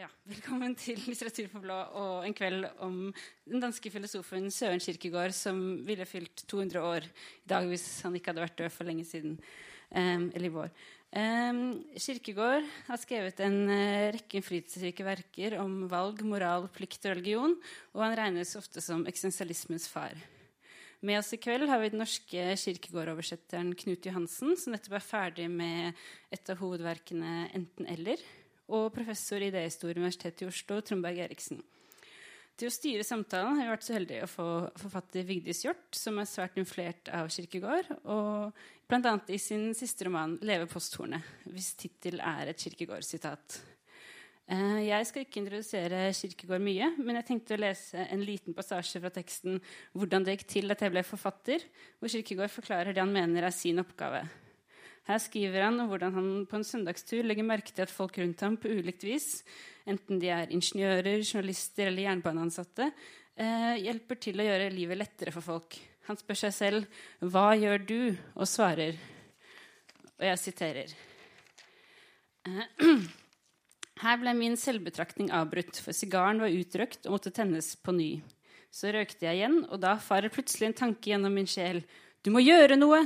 [0.00, 3.10] Ja, velkommen til Litteratur på blå og en kveld om
[3.44, 8.32] den danske filosofen Søren Kirkegård, som ville fylt 200 år i dag hvis han ikke
[8.32, 9.34] hadde vært død for lenge siden.
[9.92, 10.72] Um, eller i vår.
[11.12, 11.60] Um,
[12.00, 17.58] Kirkegård har skrevet en uh, rekke innflytelsesrike verker om valg, moral, plikt og religion,
[17.92, 20.16] og han regnes ofte som eksistensialismens far.
[21.04, 25.52] Med oss i kveld har vi den norske kirkegårdoversetteren Knut Johansen, som nettopp er ferdig
[25.52, 28.39] med et av hovedverkene 'Enten-eller'
[28.70, 31.60] og professor i idéhistorie ved Universitetet i Oslo, Tromberg Eriksen.
[32.60, 34.46] Til å styre samtalen har vi vært så heldige å få
[34.82, 38.58] forfatter Vigdis Hjort, som er svært influert av Kirkegård, og
[38.90, 39.14] bl.a.
[39.32, 43.56] i sin siste roman 'Leve posthornet', hvis tittel er et Kirkegård-sitat.
[44.50, 49.00] Eh, jeg skal ikke introdusere Kirkegård mye, men jeg tenkte å lese en liten passasje
[49.00, 49.56] fra teksten
[49.96, 51.64] 'Hvordan det gikk til at jeg ble forfatter',
[51.96, 54.26] hvor Kirkegård forklarer det han mener er sin oppgave.
[55.10, 58.44] Her skriver han om hvordan han på en søndagstur legger merke til at folk rundt
[58.46, 59.40] ham på ulikt vis,
[59.90, 62.92] enten de er ingeniører, journalister eller jernbaneansatte,
[63.34, 65.74] eh, hjelper til å gjøre livet lettere for folk.
[66.06, 66.86] Han spør seg selv
[67.18, 68.94] 'Hva gjør du?' og svarer,
[70.18, 70.94] og jeg siterer
[74.04, 78.22] Her ble min selvbetraktning avbrutt, for sigaren var utrøkt og måtte tennes på ny.
[78.70, 81.82] Så røkte jeg igjen, og da farer plutselig en tanke gjennom min sjel.
[82.22, 83.02] Du må gjøre noe!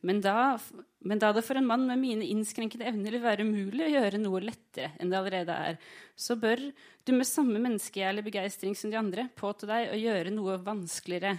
[0.00, 0.58] Men da,
[1.02, 4.20] men da, det for en mann med mine innskrenkede evner vil være umulig å gjøre
[4.22, 5.78] noe lettere enn det allerede er,
[6.14, 6.62] så bør
[7.02, 11.34] du med samme menneskejærlig begeistring som de andre påta deg å gjøre noe vanskeligere.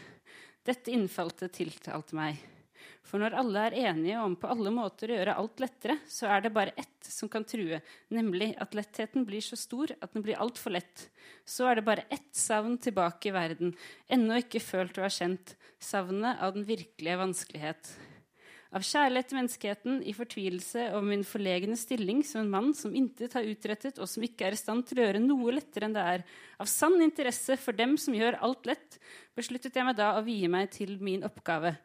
[0.68, 2.42] Dette innfaltet tiltalte meg.
[3.04, 6.46] For når alle er enige om på alle måter å gjøre alt lettere, så er
[6.46, 7.80] det bare ett som kan true,
[8.16, 11.10] nemlig at lettheten blir så stor at den blir altfor lett.
[11.46, 13.76] Så er det bare ett savn tilbake i verden,
[14.08, 17.92] ennå ikke følt og erkjent, savnet av den virkelige vanskelighet.
[18.74, 23.36] Av kjærlighet til menneskeheten, i fortvilelse over min forlegne stilling som en mann som intet
[23.38, 26.06] har utrettet, og som ikke er i stand til å gjøre noe lettere enn det
[26.16, 26.24] er,
[26.58, 28.98] av sann interesse for dem som gjør alt lett,
[29.38, 31.76] besluttet jeg meg da å vie meg til min oppgave,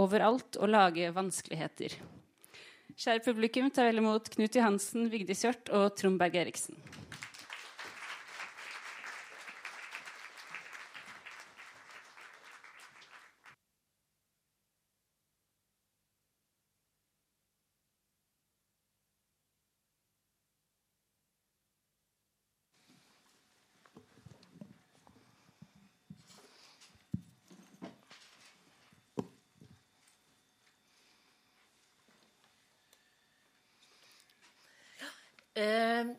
[0.00, 1.98] overalt å lage vanskeligheter.
[2.96, 6.80] Kjære publikum, ta vel imot Knut Johansen, Vigdis Hjort og Trond Berg Eriksen.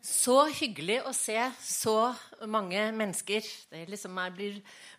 [0.04, 1.96] Så hyggelig å se så
[2.50, 3.44] mange mennesker.
[3.70, 4.56] Det liksom jeg blir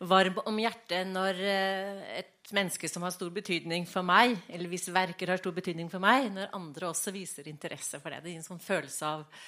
[0.10, 4.90] varm om hjertet når eh, et menneske som har stor betydning for meg, eller hvis
[4.94, 8.22] verker har stor betydning for meg, når andre også viser interesse for det.
[8.24, 9.44] Det gir en sånn følelse av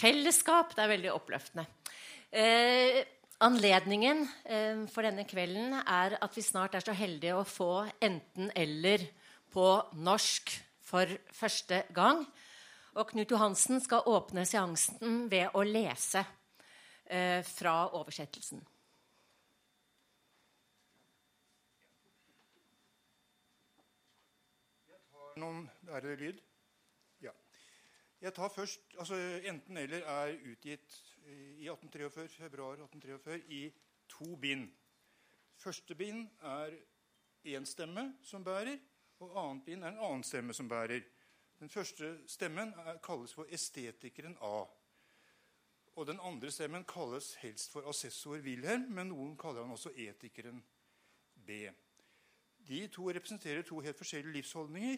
[0.00, 0.72] fellesskap.
[0.74, 1.66] Det er veldig oppløftende.
[2.34, 3.02] Eh,
[3.44, 9.06] anledningen eh, for denne kvelden er at vi snart er så heldige å få enten-eller
[9.54, 9.68] på
[10.02, 12.24] norsk for første gang.
[12.94, 16.20] Og Knut Johansen skal åpne seansen ved å lese
[17.10, 18.62] eh, fra oversettelsen.
[25.42, 26.38] Noen, er det lyd?
[27.24, 27.32] Ja.
[28.22, 30.94] Jeg tar først, altså Enten eller er utgitt
[31.26, 33.64] i 1843, februar 1843 i
[34.08, 34.68] to bind.
[35.58, 36.78] Første bind er
[37.44, 38.78] én stemme som bærer,
[39.18, 41.02] og annet bind er en annen stemme som bærer.
[41.60, 42.72] Den første stemmen
[43.04, 44.64] kalles for estetikeren A.
[45.94, 50.62] Og den andre stemmen kalles helst for assessor Wilhelm, men noen kaller han også etikeren
[51.46, 51.68] B.
[52.68, 54.96] De to representerer to helt forskjellige livsholdninger.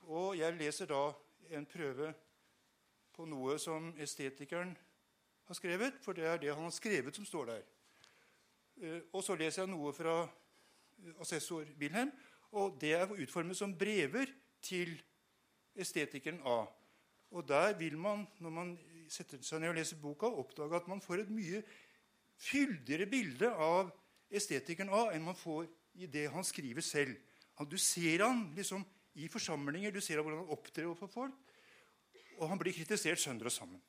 [0.00, 1.12] Og jeg leser da
[1.56, 2.12] en prøve
[3.14, 4.76] på noe som estetikeren
[5.44, 7.64] har skrevet, for det er det han har skrevet, som står der.
[8.76, 10.22] Eh, og så leser jeg noe fra
[11.20, 12.12] assessor Wilhelm,
[12.52, 14.30] og det er utformet som brever
[14.62, 14.94] til
[15.74, 16.64] estetikeren A.
[17.34, 18.74] Og der vil man, når man
[19.10, 21.62] setter seg ned og leser boka, oppdage at man får et mye
[22.40, 23.90] fyldigere bilde av
[24.34, 25.66] estetikeren A enn man får
[26.02, 27.16] i det han skriver selv.
[27.70, 28.84] Du ser han liksom
[29.14, 31.34] i forsamlinger, du ser hvordan han opptrer overfor folk.
[32.40, 33.82] Og han blir kritisert sønder og sammen.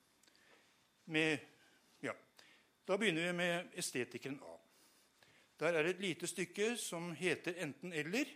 [1.10, 1.42] Med,
[2.06, 2.14] ja.
[2.86, 4.58] Da begynner vi med estetikeren A.
[5.60, 8.30] Der er et lite stykke som heter enten-eller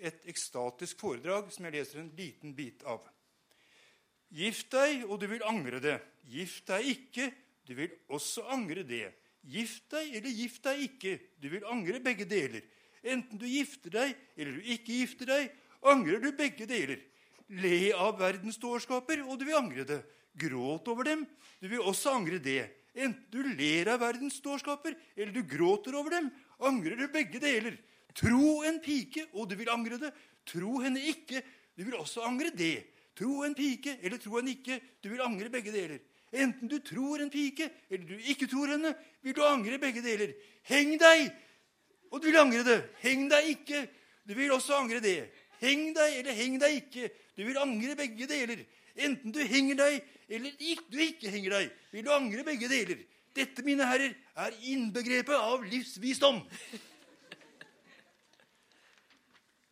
[0.00, 3.04] et ekstatisk foredrag som jeg leser en liten bit av.
[4.28, 5.98] Gift deg, og du vil angre det.
[6.28, 7.30] Gift deg ikke,
[7.68, 9.06] du vil også angre det.
[9.48, 12.64] Gift deg eller gift deg ikke, du vil angre begge deler.
[13.06, 15.52] Enten du gifter deg eller du ikke gifter deg,
[15.88, 17.00] angrer du begge deler.
[17.48, 20.02] Le av verdens dårskaper, og du vil angre det.
[20.38, 21.26] gråt over dem.
[21.60, 22.68] Du vil også angre det.
[22.94, 27.78] Enten du ler av verdens dårskaper, eller du gråter over dem, angrer du begge deler.
[28.18, 30.12] Tro en pike, og du vil angre det.
[30.48, 31.42] Tro henne ikke,
[31.78, 32.76] du vil også angre det.
[33.18, 36.00] Tro en pike, eller tro henne ikke, du vil angre begge deler.
[36.32, 38.92] Enten du tror en pike, eller du ikke tror henne,
[39.24, 40.34] vil du angre begge deler.
[40.68, 41.28] Heng deg,
[42.10, 42.78] og du vil angre det.
[43.04, 43.86] Heng deg ikke,
[44.28, 45.20] du vil også angre det.
[45.62, 48.64] Heng deg eller heng deg ikke, du vil angre begge deler.
[48.98, 53.00] Enten du henger deg eller du ikke henger deg, vil du angre begge deler.
[53.36, 56.42] Dette, mine herrer, er innbegrepet av livsvisdom.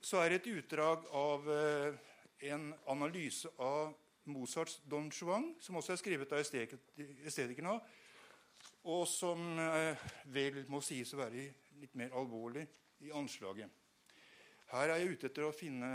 [0.07, 1.97] Så er det et utdrag av eh,
[2.53, 3.95] en analyse av
[4.31, 7.75] Mozarts Don Juan, som også er skrevet av estetikerne,
[8.87, 11.49] og som eh, vel må sies å være
[11.81, 12.63] litt mer alvorlig
[13.03, 13.67] i anslaget.
[14.71, 15.91] Her er jeg ute etter å finne,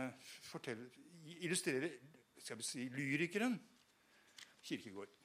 [0.50, 0.92] fortelle,
[1.40, 1.94] illustrere
[2.42, 3.56] skal vi si, lyrikeren
[4.68, 5.16] Kirkegård.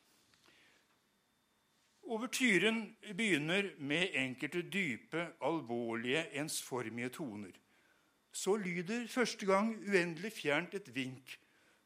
[2.07, 2.85] Overtyren
[3.19, 7.66] begynner med enkelte dype, alvorlige, ensformige toner.
[8.37, 11.39] Så lyder første gang uendelig fjernt et vink,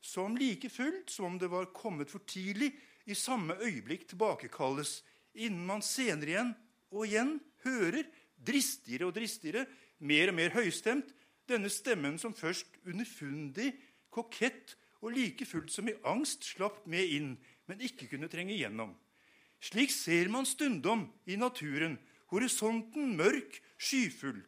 [0.03, 2.73] som like fullt som om det var kommet for tidlig,
[3.07, 5.01] i samme øyeblikk tilbakekalles,
[5.35, 6.51] innen man senere igjen
[6.91, 7.33] og igjen
[7.65, 8.05] hører,
[8.37, 9.65] dristigere og dristigere,
[9.99, 11.09] mer og mer høystemt,
[11.51, 13.73] denne stemmen som først underfundig,
[14.11, 17.33] kokett og like fullt som i angst slapp med inn,
[17.67, 18.93] men ikke kunne trenge igjennom.
[19.61, 21.99] Slik ser man stundom i naturen,
[22.33, 24.41] horisonten mørk, skyfull.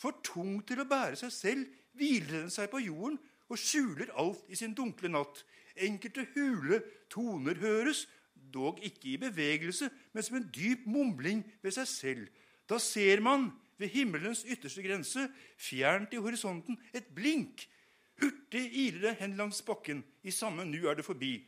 [0.00, 3.18] For tung til å bære seg selv hviler den seg på jorden
[3.50, 5.42] og skjuler alt i sin dunkle natt.
[5.76, 6.80] Enkelte hule
[7.12, 12.30] toner høres, dog ikke i bevegelse, men som en dyp mumling ved seg selv.
[12.70, 13.50] Da ser man
[13.80, 15.26] ved himmelens ytterste grense,
[15.58, 17.68] fjernt i horisonten, et blink
[18.20, 20.02] Hurtig iler det hen langs bakken.
[20.22, 21.38] I samme nu er det forbi.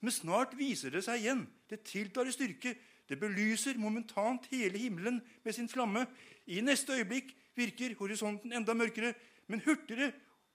[0.00, 1.42] Men snart viser det seg igjen.
[1.68, 2.72] Det tiltar i styrke.
[3.08, 6.06] Det belyser momentant hele himmelen med sin flamme.
[6.46, 9.14] I neste øyeblikk virker horisonten enda mørkere,
[9.48, 10.12] men hurtigere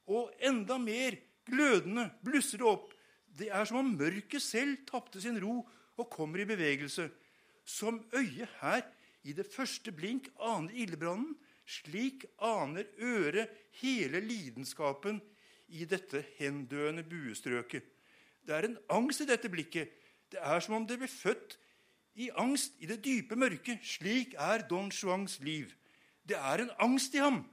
[0.08, 2.94] og enda mer glødende blusser det opp.
[3.38, 5.62] Det er som om mørket selv tapte sin ro
[5.98, 7.10] og kommer i bevegelse.
[7.66, 8.82] Som øyet her
[9.28, 11.36] i det første blink aner ildbrannen,
[11.68, 13.52] slik aner øret
[13.82, 15.20] hele lidenskapen
[15.68, 17.84] i dette hendøende buestrøket.
[18.48, 19.92] Det er en angst i dette blikket.
[20.32, 21.58] Det er som om det blir født
[22.18, 23.84] i angst i det dype mørket.
[23.86, 25.70] Slik er Don Juans liv.
[26.28, 27.44] Det er en angst i ham,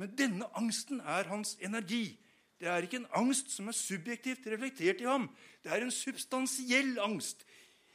[0.00, 2.16] men denne angsten er hans energi.
[2.58, 5.28] Det er ikke en angst som er subjektivt reflektert i ham.
[5.62, 7.44] Det er en substansiell angst.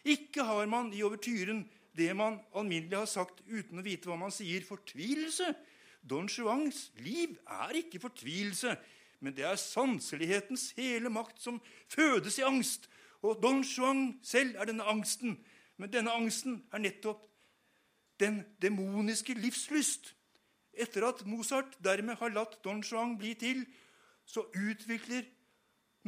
[0.05, 1.65] Ikke har man i overtyren
[1.97, 5.49] det man alminnelig har sagt uten å vite hva man sier, fortvilelse.
[6.07, 8.77] Don Juans liv er ikke fortvilelse
[9.19, 11.59] men det er sanselighetens hele makt som
[11.91, 12.87] fødes i angst.
[13.21, 15.35] Og Don Juan selv er denne angsten.
[15.79, 17.23] Men denne angsten er nettopp
[18.19, 20.11] den demoniske livslyst.
[20.75, 23.63] Etter at Mozart dermed har latt Don Juan bli til,
[24.27, 25.25] så utvikler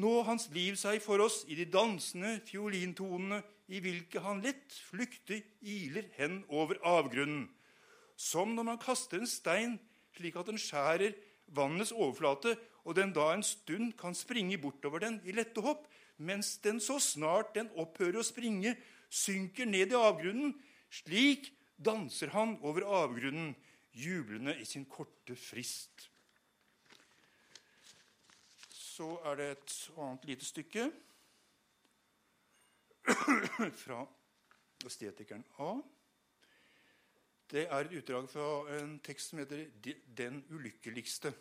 [0.02, 3.42] nå hans liv seg for oss i de dansende fiolintonene
[3.72, 7.48] i hvilke han lett flyktig iler hen over avgrunnen.
[8.16, 9.78] Som når man kaster en stein
[10.16, 11.16] slik at den skjærer
[11.56, 16.58] vannets overflate, og den da en stund kan springe bortover den i lette hopp, mens
[16.64, 18.76] den så snart den opphører å springe,
[19.12, 20.56] synker ned i avgrunnen.
[20.92, 23.54] Slik danser han over avgrunnen,
[23.92, 26.08] jublende i sin korte frist.
[28.72, 30.90] Så er det et annet lite stykke
[33.84, 34.04] fra
[34.86, 35.74] estetikeren A.
[37.52, 39.66] Det er et utdrag fra en tekst som heter
[40.16, 41.34] 'Den ulykkeligste'.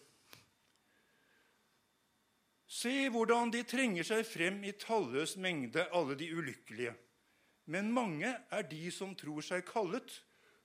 [2.66, 6.94] Se hvordan de trenger seg frem i talløs mengde, alle de ulykkelige.
[7.70, 10.10] Men mange er de som tror seg kallet,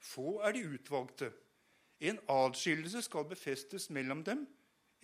[0.01, 1.29] få er de utvalgte.
[2.01, 4.45] En adskillelse skal befestes mellom dem.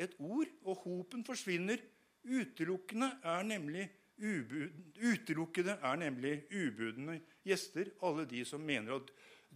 [0.01, 1.77] Et ord, og hopen forsvinner.
[2.25, 3.85] Utelukkende er nemlig
[4.21, 9.11] utelukkede er nemlig ubudne gjester, alle de som mener at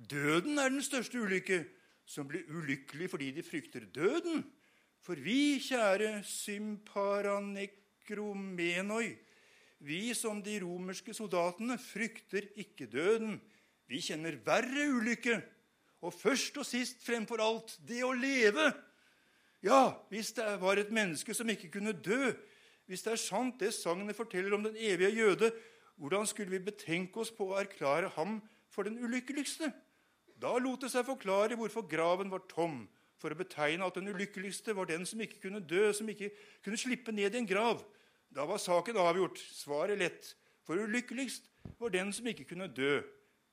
[0.09, 1.65] døden er den største ulykke,
[2.05, 4.53] som blir ulykkelig fordi de frykter døden.
[5.01, 9.17] For vi, kjære symparanekromenoi,
[9.79, 13.39] vi som de romerske soldatene frykter ikke døden.
[13.89, 15.39] Vi kjenner verre ulykke,
[16.05, 18.71] og først og sist fremfor alt det å leve.
[19.65, 22.33] Ja, hvis det var et menneske som ikke kunne dø,
[22.85, 25.49] hvis det er sant det sagnet forteller om den evige jøde,
[25.97, 28.37] hvordan skulle vi betenke oss på å erklære ham
[28.69, 29.71] for den ulykkeligste?
[30.35, 32.83] Da lot det seg forklare hvorfor graven var tom,
[33.17, 36.29] for å betegne at den ulykkeligste var den som ikke kunne dø, som ikke
[36.65, 37.81] kunne slippe ned i en grav.
[38.35, 39.39] Da var saken avgjort.
[39.39, 40.35] Svaret lett.
[40.67, 41.47] For ulykkeligst
[41.79, 42.99] var den som ikke kunne dø.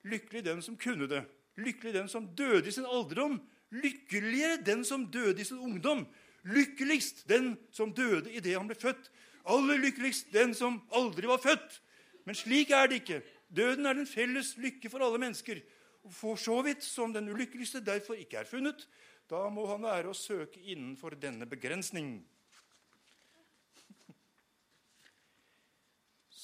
[0.03, 1.23] Lykkelig den som kunne det.
[1.57, 3.39] Lykkelig den som døde i sin alderdom.
[3.71, 6.07] Lykkeligere den som døde i sin ungdom.
[6.43, 9.07] Lykkeligst den som døde idet han ble født.
[9.47, 11.79] Aller lykkeligst den som aldri var født.
[12.27, 13.23] Men slik er det ikke.
[13.55, 15.63] Døden er den felles lykke for alle mennesker.
[16.11, 18.89] For så vidt som den ulykkeligste derfor ikke er funnet,
[19.31, 22.17] da må han være å søke innenfor denne begrensning.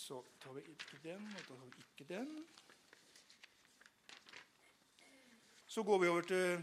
[0.09, 2.29] Så tar vi ikke den, og da tar vi ikke den.
[5.69, 6.63] Så går vi over til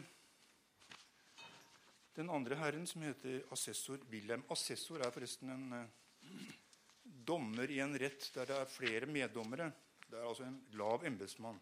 [2.15, 4.47] den andre herren, som heter assessor Wilhelm.
[4.49, 6.47] Assessor er forresten en eh,
[7.27, 9.69] dommer i en rett der det er flere meddommere.
[10.07, 11.59] Det er altså en lav embetsmann.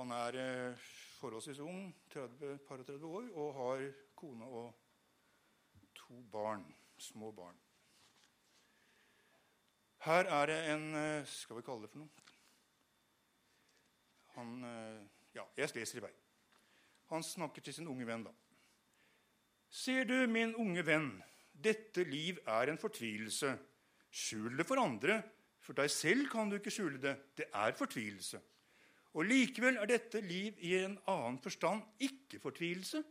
[0.00, 0.88] Han er eh,
[1.20, 3.86] forholdsvis ung, 30, par og 30 år, og har
[4.18, 4.74] kone og
[5.94, 6.66] to barn,
[6.98, 7.65] små barn.
[10.06, 12.26] Her er det en eh, Skal vi kalle det for noe?
[14.36, 15.00] Han eh,
[15.34, 16.12] Ja, jeg leser i vei.
[17.10, 18.30] Han snakker til sin unge venn, da.
[19.68, 21.10] Ser du, min unge venn,
[21.52, 23.50] dette liv er en fortvilelse.
[24.08, 25.18] Skjul det for andre.
[25.60, 27.12] For deg selv kan du ikke skjule det.
[27.36, 28.40] Det er fortvilelse.
[29.18, 33.02] Og likevel er dette liv i en annen forstand ikke fortvilelse.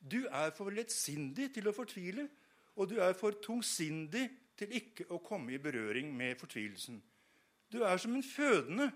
[0.00, 2.28] Du er for lettsindig til å fortvile,
[2.76, 7.00] og du er for tungsindig til ikke å komme i berøring med fortvilelsen.
[7.72, 8.90] Du er som en fødende,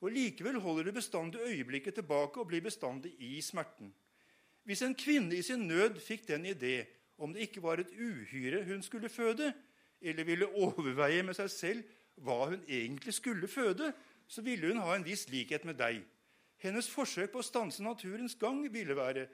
[0.00, 3.92] og likevel holder du bestandig øyeblikket tilbake og blir bestandig i smerten.
[4.66, 6.84] Hvis en kvinne i sin nød fikk den idé
[7.18, 9.52] om det ikke var et uhyre hun skulle føde,
[10.00, 13.92] eller ville overveie med seg selv hva hun egentlig skulle føde,
[14.28, 16.02] så ville hun ha en viss likhet med deg.
[16.60, 19.26] Hennes forsøk på å stanse naturens gang ville være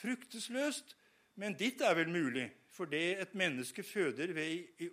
[0.00, 0.96] fruktesløst,
[1.40, 4.88] men ditt er vel mulig, for det et menneske føder ved,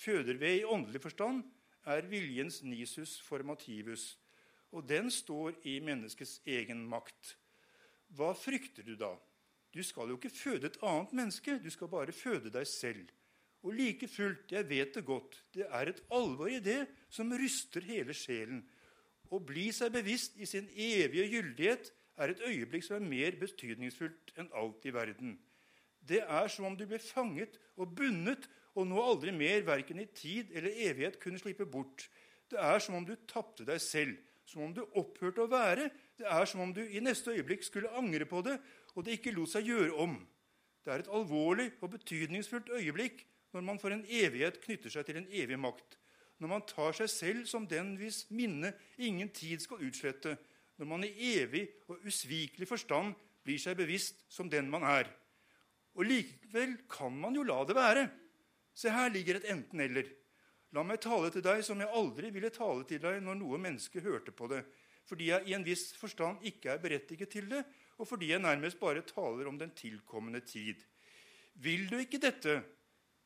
[0.00, 1.44] føder ved i åndelig forstand,
[1.84, 4.18] er viljens nisus formativus,
[4.72, 7.36] og den står i menneskets egen makt.
[8.16, 9.14] Hva frykter du da?
[9.74, 13.06] Du skal jo ikke føde et annet menneske, du skal bare føde deg selv.
[13.62, 17.84] Og like fullt, jeg vet det godt, det er et alvor i det som ryster
[17.84, 18.62] hele sjelen.
[19.30, 24.32] Å bli seg bevisst i sin evige gyldighet er et øyeblikk som er mer betydningsfullt
[24.40, 25.36] enn alt i verden.
[26.00, 28.48] Det er som om du ble fanget og bundet
[28.78, 32.06] og nå aldri mer, verken i tid eller evighet, kunne slippe bort.
[32.50, 35.88] Det er som om du tapte deg selv, som om du opphørte å være.
[36.18, 38.56] Det er som om du i neste øyeblikk skulle angre på det,
[38.94, 40.16] og det ikke lot seg gjøre om.
[40.84, 43.24] Det er et alvorlig og betydningsfullt øyeblikk
[43.54, 45.96] når man for en evighet knytter seg til en evig makt,
[46.40, 50.36] når man tar seg selv som den hvis minne ingen tid skal utslette,
[50.80, 53.12] når man i evig og usvikelig forstand
[53.44, 55.10] blir seg bevisst som den man er.
[55.98, 58.06] Og likevel kan man jo la det være.
[58.74, 60.08] Se, her ligger et enten-eller.
[60.76, 64.02] La meg tale til deg som jeg aldri ville tale til deg når noe menneske
[64.04, 64.62] hørte på det,
[65.08, 67.64] fordi jeg i en viss forstand ikke er berettiget til det,
[67.98, 70.78] og fordi jeg nærmest bare taler om den tilkommende tid.
[71.58, 72.60] Vil du ikke dette,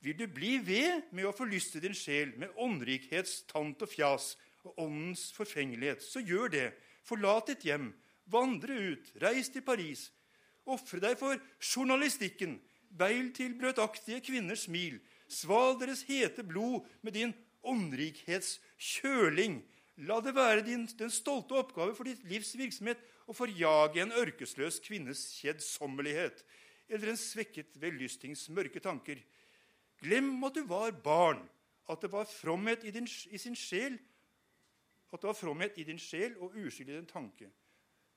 [0.01, 4.35] vil du bli ved med å forlyste din sjel med åndrikhets tant og fjas
[4.65, 6.67] og åndens forfengelighet, så gjør det.
[7.05, 7.91] Forlat ditt hjem,
[8.33, 10.09] vandre ut, reis til Paris.
[10.65, 12.57] Ofre deg for journalistikken,
[12.89, 14.97] beil til bløtaktige kvinners smil.
[15.31, 19.63] Sval deres hete blod med din åndrikhetskjøling.
[20.09, 23.01] La det være din, den stolte oppgave for ditt livs virksomhet
[23.31, 26.43] å forjage en ørkesløs kvinnes kjedsommelighet
[26.91, 29.23] eller en svekket vellystings mørke tanker.
[30.03, 31.41] Glem at du var barn,
[31.89, 33.97] at det var fromhet i, din, i sin sjel,
[35.13, 37.49] at det var fromhet i din sjel og uskyld i din tanke.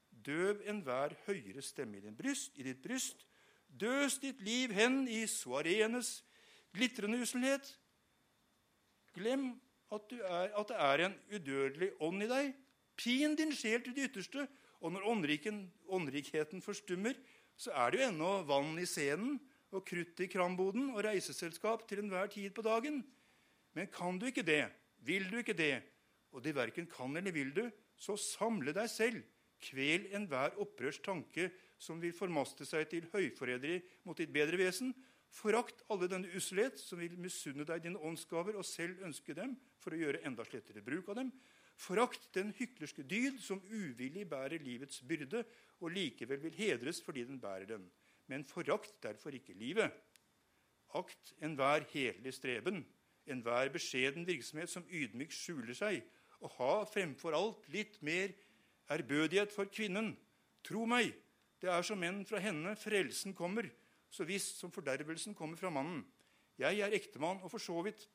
[0.09, 3.23] Døv enhver høyere stemme i, din bryst, i ditt bryst.
[3.67, 6.23] Døs ditt liv hen i soarenes
[6.75, 7.69] glitrende uselhet.
[9.15, 9.49] Glem
[9.93, 12.53] at, er, at, det er en udødelig ånd i deg.
[12.97, 14.47] Pin din sjel til det ytterste,
[14.81, 15.05] og når
[15.89, 17.17] åndrikheten forstummer,
[17.57, 19.37] så er det jo ennå vann i scenen
[19.73, 23.01] og krutt i kramboden og reiseselskap til enhver tid på dagen.
[23.73, 24.67] Men kan du ikke det,
[25.05, 25.81] vil du ikke det,
[26.31, 27.65] og det verken kan eller vil du,
[27.97, 29.23] så samle deg selv.
[29.61, 31.49] Kvel enhver opprørs tanke
[31.81, 34.93] som vil formaste seg til høyforræderi mot ditt bedre vesen.
[35.33, 39.93] Forakt alle denne usselhet som vil misunne deg dine åndsgaver og selv ønske dem for
[39.93, 41.31] å gjøre enda slettere bruk av dem.
[41.77, 45.43] Forakt den hyklerske dyd som uvillig bærer livets byrde
[45.79, 47.89] og likevel vil hedres fordi den bærer den
[48.27, 49.91] men forakt derfor ikke livet.
[50.95, 52.83] Akt enhver hederlig streben,
[53.27, 56.01] enhver beskjeden virksomhet som ydmykt skjuler seg,
[56.43, 58.33] og ha fremfor alt litt mer
[58.93, 60.13] ærbødighet for kvinnen.
[60.63, 61.11] Tro meg,
[61.61, 63.67] det er som menn fra henne frelsen kommer,
[64.09, 66.03] så visst som fordervelsen kommer fra mannen.
[66.57, 68.07] Jeg er ektemann og for så vidt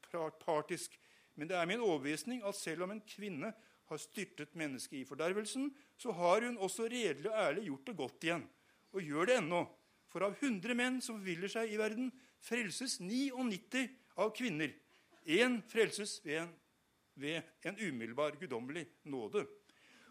[0.42, 0.99] partisk,
[1.34, 3.54] Men det er min overbevisning at selv om en kvinne
[3.88, 8.26] har styrtet mennesket i fordervelsen, så har hun også redelig og ærlig gjort det godt
[8.26, 8.44] igjen.
[8.92, 9.62] Og gjør det ennå.
[10.12, 12.11] For av 100 menn som forviller seg i verden,
[12.44, 13.87] frelses 99
[14.20, 14.75] av kvinner.
[15.25, 16.52] Én frelses ved en,
[17.16, 19.46] ved en umiddelbar guddommelig nåde.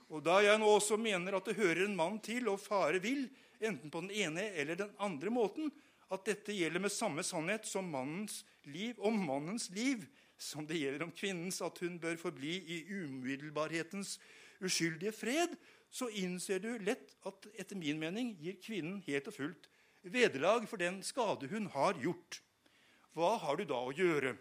[0.09, 3.27] Og da jeg nå også mener at det hører en mann til å fare vill,
[3.67, 5.71] enten på den ene eller den andre måten,
[6.11, 10.03] at dette gjelder med samme sannhet som mannens liv om mannens liv,
[10.41, 14.17] som det gjelder om kvinnens, at hun bør forbli i umiddelbarhetens
[14.61, 15.55] uskyldige fred,
[15.91, 19.69] så innser du lett at etter min mening gir kvinnen helt og fullt
[20.01, 22.41] vederlag for den skade hun har gjort.
[23.13, 24.35] Hva har du da å gjøre?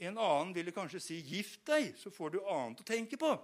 [0.00, 3.34] En annen ville kanskje si 'gift deg', så får du annet å tenke på.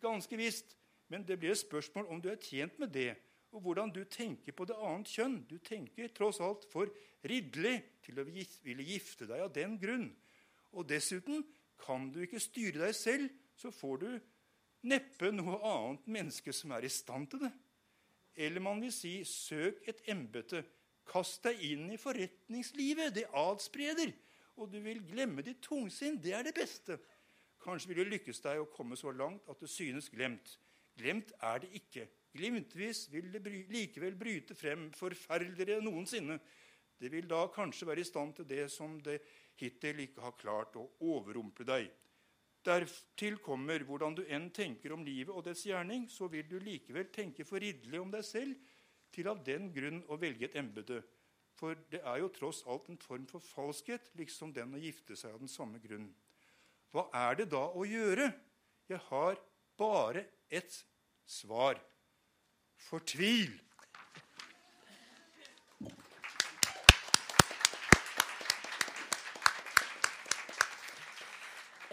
[0.00, 0.76] Ganske visst.
[1.08, 3.16] Men det blir et spørsmål om du er tjent med det,
[3.54, 5.36] og hvordan du tenker på det annet kjønn.
[5.48, 6.90] Du tenker tross alt for
[7.26, 10.08] ridderlig til å ville gifte deg av den grunn.
[10.76, 11.44] Og dessuten
[11.80, 14.08] kan du ikke styre deg selv, så får du
[14.90, 17.52] neppe noe annet menneske som er i stand til det.
[18.36, 20.62] Eller man vil si søk et embete.
[21.06, 23.14] Kast deg inn i forretningslivet.
[23.14, 24.12] Det adspreder.
[24.60, 26.18] Og du vil glemme ditt tungsinn.
[26.20, 26.98] Det er det beste.
[27.62, 30.58] Kanskje vil det lykkes deg å komme så langt at det synes glemt.
[30.96, 32.06] Glemt er det ikke.
[32.36, 36.38] Glimtvis vil det bry likevel bryte frem forferdeligere enn noensinne.
[36.96, 39.18] Det vil da kanskje være i stand til det som det
[39.60, 41.90] hittil ikke har klart å overrumple deg.
[42.66, 47.12] Dertil kommer hvordan du enn tenker om livet og dets gjerning, så vil du likevel
[47.14, 48.72] tenke forridderlig om deg selv
[49.14, 51.02] til av den grunn å velge et embete.
[51.56, 55.36] For det er jo tross alt en form for falskhet, liksom den å gifte seg
[55.36, 56.10] av den samme grunn.
[56.92, 58.28] Hva er det da å gjøre?
[58.90, 59.38] Jeg har
[59.78, 60.74] bare ett
[61.26, 61.78] svar.
[62.76, 63.56] Fortvil!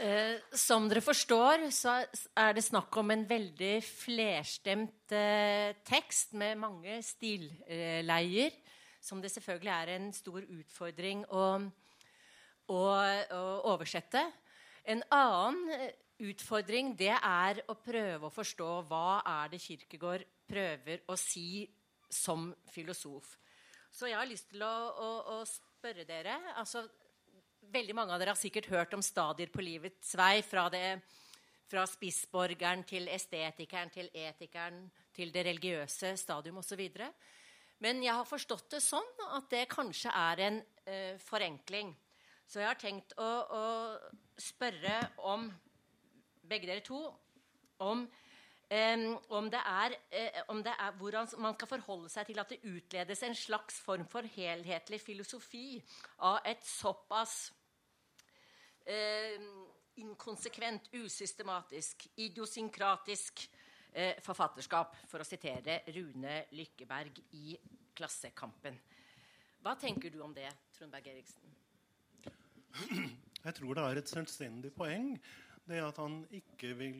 [0.03, 1.93] Eh, som dere forstår, så
[2.35, 8.51] er det snakk om en veldig flerstemt eh, tekst med mange stilleier,
[8.99, 11.45] som det selvfølgelig er en stor utfordring å,
[12.67, 14.25] å, å oversette.
[14.83, 15.93] En annen eh,
[16.33, 21.63] utfordring det er å prøve å forstå hva er det Kirkegård prøver å si
[22.13, 23.37] som filosof.
[23.93, 26.85] Så jeg har lyst til å, å, å spørre dere altså,
[27.73, 30.43] Veldig mange av dere har sikkert hørt om stadier på livets vei.
[30.45, 30.99] Fra, det,
[31.71, 34.81] fra spissborgeren til estetikeren til etikeren
[35.15, 36.83] til det religiøse stadium osv.
[37.81, 41.95] Men jeg har forstått det sånn at det kanskje er en eh, forenkling.
[42.45, 43.63] Så jeg har tenkt å, å
[44.37, 44.99] spørre
[45.31, 45.47] om
[46.43, 46.99] begge dere to
[47.83, 48.03] om,
[48.73, 49.03] um,
[49.37, 49.95] om, det er,
[50.51, 54.07] om det er hvordan man skal forholde seg til at det utledes en slags form
[54.09, 55.77] for helhetlig filosofi
[56.25, 57.35] av et såpass
[58.89, 59.45] uh,
[60.01, 67.57] inkonsekvent, usystematisk, idiosynkratisk uh, forfatterskap, for å sitere Rune Lykkeberg i
[67.93, 68.79] Klassekampen.
[69.63, 71.53] Hva tenker du om det, Trond Berg Eriksen?
[73.43, 75.13] Jeg tror det er et selvstendig poeng
[75.69, 76.97] det at han ikke vil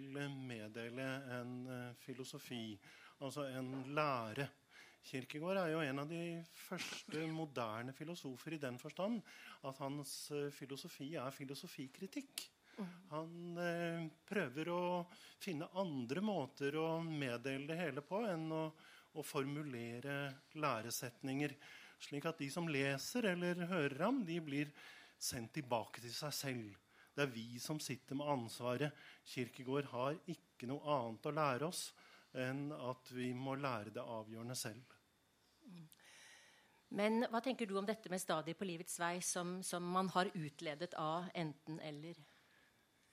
[0.47, 2.77] meddele en uh, filosofi,
[3.23, 4.47] altså en lære.
[5.03, 6.23] Kirkegård er jo en av de
[6.55, 9.19] første moderne filosofer i den forstand
[9.67, 12.45] at hans uh, filosofi er filosofikritikk.
[13.11, 14.81] Han uh, prøver å
[15.43, 18.65] finne andre måter å meddele det hele på enn å,
[19.13, 20.17] å formulere
[20.55, 21.57] læresetninger,
[22.03, 24.71] slik at de som leser eller hører ham, de blir
[25.19, 26.82] sendt tilbake til seg selv.
[27.13, 28.93] Det er vi som sitter med ansvaret.
[29.29, 31.85] Kirkegård har ikke noe annet å lære oss
[32.33, 34.95] enn at vi må lære det avgjørende selv.
[36.93, 40.29] Men hva tenker du om dette med stadiet på livets vei som, som man har
[40.33, 42.19] utledet av enten-eller?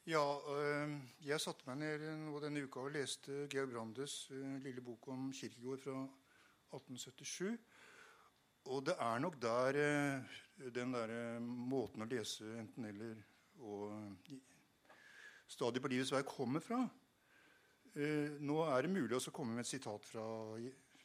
[0.09, 4.85] Ja, øh, jeg satte meg ned nå denne uka og leste Georg Brandes øh, lille
[4.85, 5.97] bok om Kirkegård fra
[6.77, 7.59] 1877.
[8.73, 10.39] Og det er nok der øh,
[10.75, 13.21] den der måten å lese enten-eller
[13.61, 14.27] og
[15.51, 16.81] stadiet på livets vei kommer fra.
[17.95, 20.25] Eh, nå er det mulig å komme med et sitat fra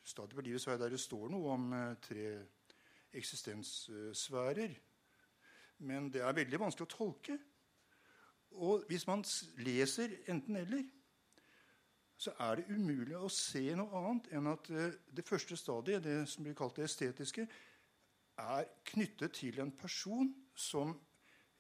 [0.05, 2.25] Stadiet på livets vei der det står noe om eh, tre
[3.17, 4.75] eksistenssfærer.
[5.87, 7.37] Men det er veldig vanskelig å tolke.
[8.61, 9.25] Og hvis man
[9.65, 10.85] leser enten-eller,
[12.15, 16.21] så er det umulig å se noe annet enn at eh, det første stadiet, det
[16.31, 17.47] som blir kalt det estetiske,
[18.45, 20.93] er knyttet til en person som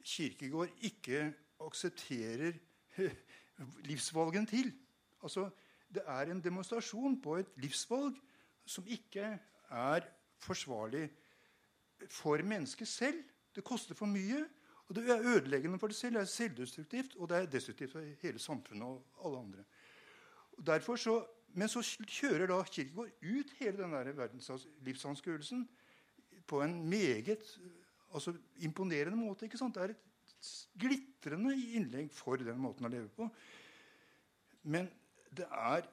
[0.05, 1.33] Kirkegård ikke
[1.65, 2.53] aksepterer
[3.89, 4.73] livsvalgen til.
[5.23, 5.49] Altså,
[5.89, 8.17] det er en demonstrasjon på et livsvalg
[8.65, 9.39] som ikke
[9.69, 11.09] er forsvarlig
[12.09, 13.23] for mennesket selv.
[13.55, 14.45] Det koster for mye,
[14.87, 16.13] Og Det er ødeleggende for det selv.
[16.13, 19.63] Det er selvdestruktivt, og det er destruktivt for hele samfunnet og alle andre.
[20.57, 25.69] Og så, men så kjører da Kirkegård ut hele den verdenslivsanskuelsen
[26.47, 27.59] på en meget
[28.13, 29.45] altså, imponerende måte.
[29.45, 29.75] ikke sant?
[29.75, 33.29] Det er et glitrende innlegg for den måten å leve på.
[34.63, 34.89] Men
[35.35, 35.85] det er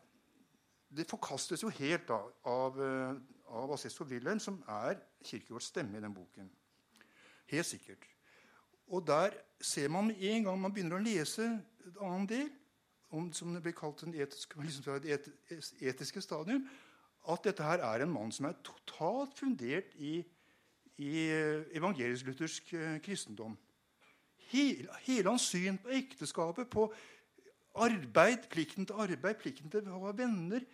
[0.93, 3.21] det forkastes jo helt da, av, eh,
[3.57, 6.51] av assessor Wilhelm, som er Kirkegårds stemme i den boken.
[7.53, 8.05] Helt sikkert.
[8.93, 12.51] Og der ser man med en gang man begynner å lese en annen del,
[13.13, 15.29] om, som det blir kalt den etisk, liksom et
[15.81, 16.69] etiske stadium,
[17.29, 20.23] at dette her er en mann som er totalt fundert i,
[21.01, 23.57] i eh, evangelisk-luthersk eh, kristendom.
[24.53, 26.91] Hele, hans syn på ekteskapet, på
[27.81, 30.65] arbeid, plikten til arbeid, plikten til å ha venner,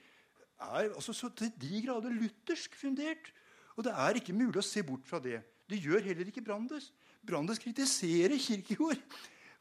[0.58, 3.30] er altså så til de grader luthersk fundert.
[3.78, 5.38] Og det er ikke mulig å se bort fra det.
[5.70, 6.90] Det gjør heller ikke Brandes.
[7.22, 8.98] Brandes kritiserer Kirkegård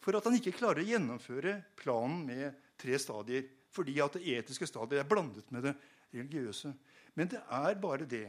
[0.02, 3.46] for at han ikke klarer å gjennomføre planen med tre stadier.
[3.76, 5.76] Fordi at det etiske stadiet er blandet med det
[6.16, 6.72] religiøse.
[7.14, 8.26] Men det er bare det.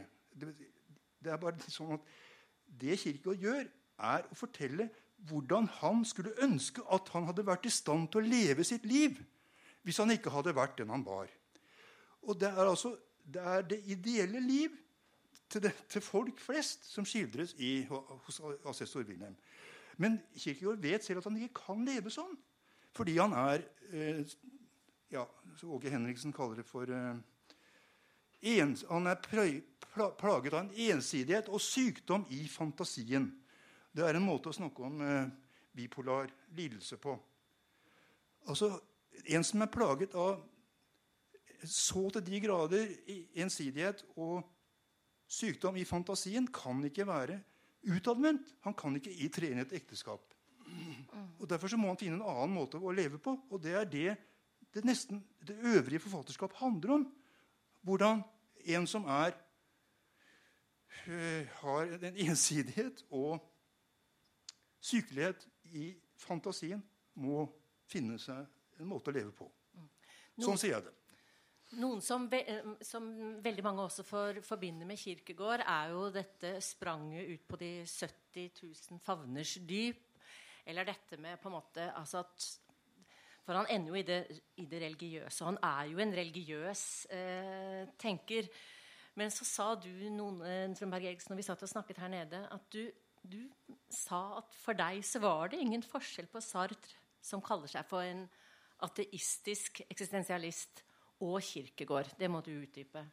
[1.23, 2.15] Det er bare sånn at
[2.79, 4.87] det Kirkegård gjør, er å fortelle
[5.27, 9.17] hvordan han skulle ønske at han hadde vært i stand til å leve sitt liv
[9.83, 11.27] hvis han ikke hadde vært den han var.
[12.27, 14.75] Og det er altså det, er det ideelle liv
[15.49, 19.35] til, det, til, folk flest som skildres i, hos assessor Wilhelm.
[19.97, 22.37] Men Kirkegård vet selv at han ikke kan leve sånn.
[22.95, 24.21] Fordi han er eh,
[25.11, 25.25] ja,
[25.63, 27.19] Åge Henriksen kaller det for eh,
[28.41, 29.19] en, Han er
[30.17, 33.27] plaget av en ensidighet og sykdom i fantasien.
[33.91, 35.31] Det er en måte å snakke om eh,
[35.75, 37.17] bipolar lidelse på.
[38.47, 38.79] Altså,
[39.27, 40.39] En som er plaget av
[41.67, 42.91] så til de grader
[43.35, 44.45] ensidighet og
[45.27, 47.35] sykdom i fantasien kan ikke være
[47.89, 48.53] utadvendt.
[48.63, 50.23] Han kan ikke i trene et ekteskap.
[51.39, 53.35] Og Derfor må han finne en annen måte å leve på.
[53.49, 54.09] Og det er det
[54.73, 57.05] det, nesten, det øvrige forfatterskap handler om.
[57.85, 58.23] Hvordan
[58.75, 59.33] en som er
[61.07, 63.39] øh, har en ensidighet og
[64.79, 66.83] sykelighet i fantasien,
[67.19, 67.43] må
[67.89, 68.45] finne seg
[68.79, 69.49] en måte å leve på.
[70.39, 70.95] Sånn sier jeg det.
[71.77, 72.39] Noen som, ve
[72.81, 73.05] som,
[73.43, 78.63] veldig mange også for, forbinder med Kirkegård, er jo dette spranget ut på de 70
[78.63, 80.07] 000 favners dyp.
[80.65, 82.47] Eller dette med på en måte altså at,
[83.45, 84.19] For han ender jo i det,
[84.61, 85.45] i det, religiøse.
[85.47, 86.83] Han er jo en religiøs
[87.15, 88.49] eh, tenker.
[89.17, 92.83] Men så sa du noen, Eriksen, når vi satt og snakket her nede, at du,
[93.23, 93.41] du
[93.91, 98.05] sa at for deg så var det ingen forskjell på Sartre, som kaller seg for
[98.05, 98.27] en
[98.85, 100.85] ateistisk eksistensialist,
[101.19, 102.13] og Kirkegård.
[102.19, 103.03] Det må du utdype.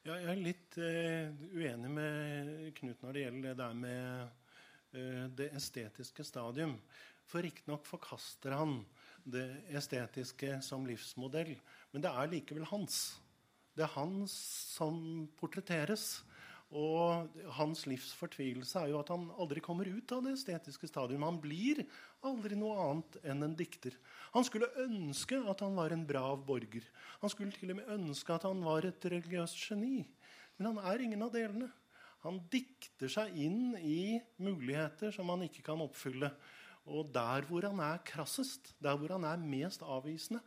[0.00, 5.26] Ja, jeg er litt eh, uenig med Knut når det gjelder det der med eh,
[5.36, 6.78] det estetiske stadium.
[7.30, 8.80] For riktignok forkaster han
[9.22, 11.54] det estetiske som livsmodell.
[11.92, 13.20] Men det er likevel hans.
[13.76, 16.24] Det er han som portretteres.
[16.70, 21.24] Og hans livs fortvilelse er jo at han aldri kommer ut av det estetiske stadium.
[21.26, 21.82] Han blir
[22.26, 23.96] aldri noe annet enn en dikter.
[24.36, 26.86] Han skulle ønske at han var en brav borger.
[27.22, 30.04] Han skulle til og med ønske at han var et religiøst geni.
[30.58, 31.72] Men han er ingen av delene.
[32.22, 36.30] Han dikter seg inn i muligheter som han ikke kan oppfylle.
[36.86, 40.40] Og der hvor han er krassest, der hvor han er mest avvisende,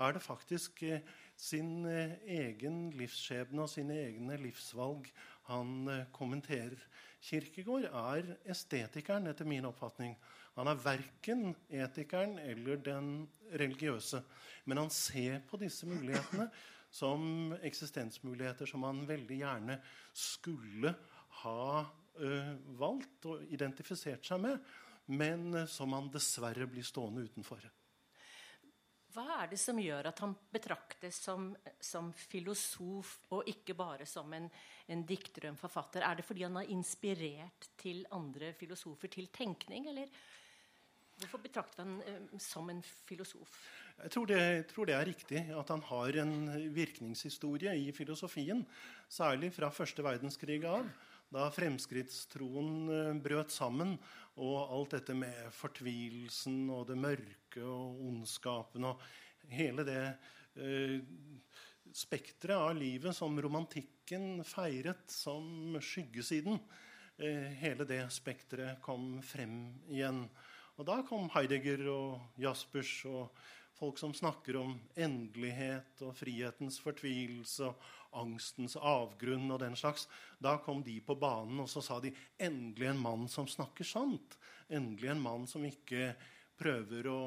[0.00, 1.00] er det faktisk eh,
[1.36, 5.10] sin eh, egen livsskjebne og sine egne livsvalg
[5.50, 6.80] han eh, kommenterer.
[7.20, 10.14] Kirkegård er estetikeren, etter min oppfatning.
[10.56, 14.22] Han er verken etikeren eller den religiøse.
[14.64, 16.48] Men han ser på disse mulighetene
[17.00, 19.76] som eksistensmuligheter som han veldig gjerne
[20.16, 20.94] skulle
[21.42, 21.84] ha
[22.18, 22.30] ø,
[22.80, 24.56] valgt og identifisert seg med,
[25.10, 27.66] men som han dessverre blir stående utenfor.
[29.10, 31.48] Hva er det som gjør at han betraktes som,
[31.82, 34.46] som filosof og ikke bare som en,
[34.86, 36.04] en, dikter og en forfatter?
[36.06, 40.12] Er det fordi han har inspirert til andre filosofer til tenkning, eller
[41.18, 43.58] hvorfor betrakter han eh, som en filosof?
[44.00, 46.34] Jeg tror, det, jeg tror, det, er riktig at han har en
[46.72, 48.62] virkningshistorie i filosofien.
[49.10, 50.86] Særlig fra første verdenskrig av,
[51.30, 53.94] da fremskrittstroen eh, brøt sammen
[54.40, 59.02] og alt dette med fortvilelsen og det mørke og ondskapen og
[59.50, 60.02] hele det
[60.58, 60.98] eh,
[61.94, 66.58] spekteret av livet som romantikken feiret som skyggesiden.
[67.18, 70.24] Eh, hele det spekteret kom frem igjen.
[70.78, 73.34] Og da kom Heidegger og Jaspers og
[73.76, 80.06] folk som snakker om endelighet og frihetens fortvilelse og angstens avgrunn og den slags.
[80.42, 84.38] Da kom de på banen, og så sa de endelig en mann som snakker sant.
[84.70, 86.14] Endelig en mann som ikke
[86.60, 87.20] prøver å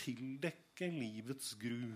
[0.00, 1.92] tildekke livets gru.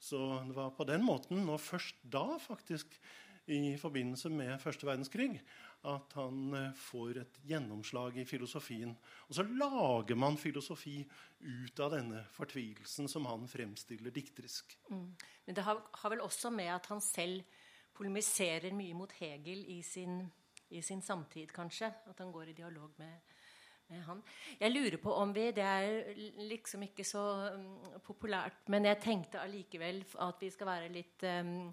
[0.00, 2.98] Så det var på den måten, og først da, faktisk,
[3.46, 5.38] i forbindelse med første verdenskrig,
[5.86, 8.94] at han eh, får et gjennomslag i filosofien.
[9.28, 10.98] Og så lager man filosofi
[11.40, 14.78] ut av denne fortvilelsen som han fremstiller dikterisk.
[14.90, 15.14] Mm.
[15.46, 17.44] Men det har, har, vel også med at han selv
[17.96, 20.20] polemiserer mye mot Hegel i sin,
[20.68, 21.92] i sin samtid, kanskje.
[22.10, 23.34] At han går i dialog med,
[23.86, 24.22] han.
[24.58, 26.16] Jeg lurer på om vi Det er
[26.48, 31.70] liksom ikke så um, populært, men jeg tenkte allikevel at vi skal være litt um,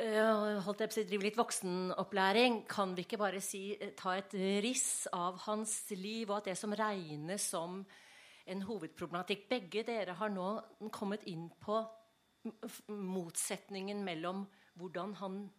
[0.00, 4.32] holdt jeg på å drive litt voksenopplæring, kan vi ikke bare si, eh, ta et
[4.64, 7.84] riss av hans liv, og at det som regnes som
[8.46, 11.86] en hovedproblematikk Begge dere har nå kommet inn på
[12.88, 14.46] motsetningen mellom
[14.78, 15.50] hvordan han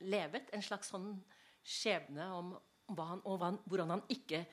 [0.00, 1.22] levet, en slags sånn
[1.62, 2.54] skjebne om
[2.94, 4.46] hva han, og hvordan han ikke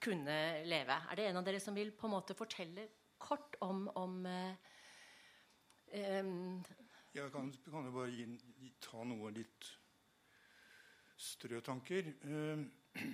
[0.00, 0.96] kunne leve.
[1.10, 6.20] Er det en av dere som vil på en måte fortelle kort om, om eh,
[6.22, 6.62] um,
[7.14, 8.26] jeg kan, kan, jo bare gi,
[8.84, 9.70] ta noe litt
[11.18, 12.12] strøtanker.
[12.28, 12.58] Eh,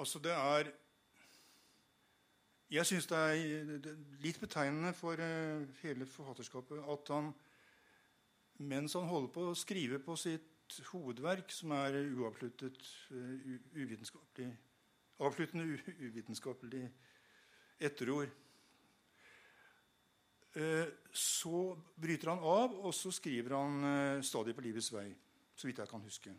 [0.00, 0.72] altså, det er
[2.66, 3.92] Jeg syns det er
[4.24, 7.30] litt betegnende for eh, hele forfatterskapet at han,
[8.58, 12.80] mens han holder på å skrive på sitt hovedverk, som er uavsluttet,
[13.14, 14.48] uh, uvitenskapelig
[15.16, 16.82] Avsluttende uvitenskapelig
[17.80, 18.34] etterord
[21.12, 25.14] så bryter han av, og så skriver han eh, 'Stadig på livets vei'.
[25.56, 26.32] Så vidt jeg kan huske.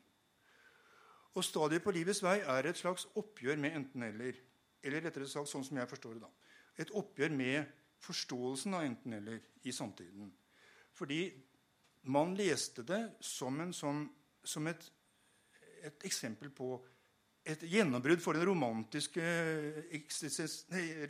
[1.37, 4.33] Og 'Stadiet på livets vei' er et slags oppgjør med enten-eller.
[4.83, 6.21] Eller rettere sagt sånn som jeg forstår det.
[6.21, 6.29] da.
[6.77, 7.65] Et oppgjør med
[7.99, 10.31] forståelsen av enten-eller i samtiden.
[10.93, 11.31] Fordi
[12.03, 14.09] man leste det som, sånn,
[14.43, 14.91] som et,
[15.83, 16.85] et, eksempel på
[17.45, 19.23] et gjennombrudd for den romantiske,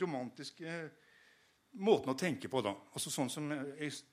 [0.00, 0.90] romantiske
[1.72, 2.62] måten å tenke på.
[2.64, 3.50] da, altså Sånn som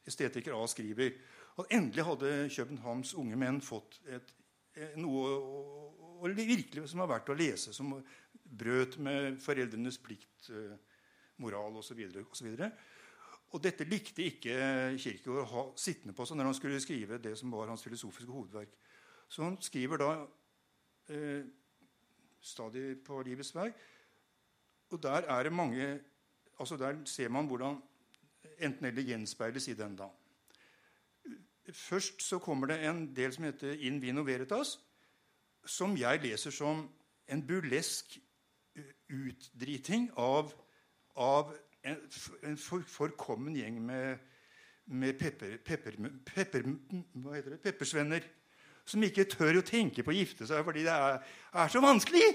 [0.05, 1.15] estetiker A skriver.
[1.55, 4.33] At endelig hadde Københavns unge menn fått et,
[4.75, 5.61] et, noe å,
[6.19, 7.93] å, virkelig som har vært å lese, som
[8.45, 12.01] brøt med foreldrenes pliktmoral osv.
[12.19, 12.73] Og,
[13.55, 14.57] og dette likte ikke
[14.99, 18.31] Kirkegård å ha sittende på seg når han skulle skrive det som var hans filosofiske
[18.31, 18.75] hovedverk.
[19.31, 20.09] Så han skriver da
[21.09, 21.47] eh,
[22.45, 23.69] stadig på livets vei.
[24.91, 25.87] Og der er det mange
[26.59, 27.81] altså Der ser man hvordan
[28.59, 29.95] enten-eller gjenspeiles i den.
[29.95, 30.07] da.
[31.73, 34.79] Først så kommer det en del som heter In vino veritas,
[35.65, 36.89] som jeg leser som
[37.27, 38.19] en burlesk
[39.09, 40.53] utdriting av,
[41.15, 41.97] av en,
[42.43, 44.17] en for, forkommen gjeng med,
[44.85, 46.65] med pepper, pepper, pepper,
[47.49, 47.61] det?
[47.63, 48.25] peppersvenner.
[48.85, 51.23] Som ikke tør å tenke på å gifte seg fordi det er,
[51.57, 52.27] er så vanskelig!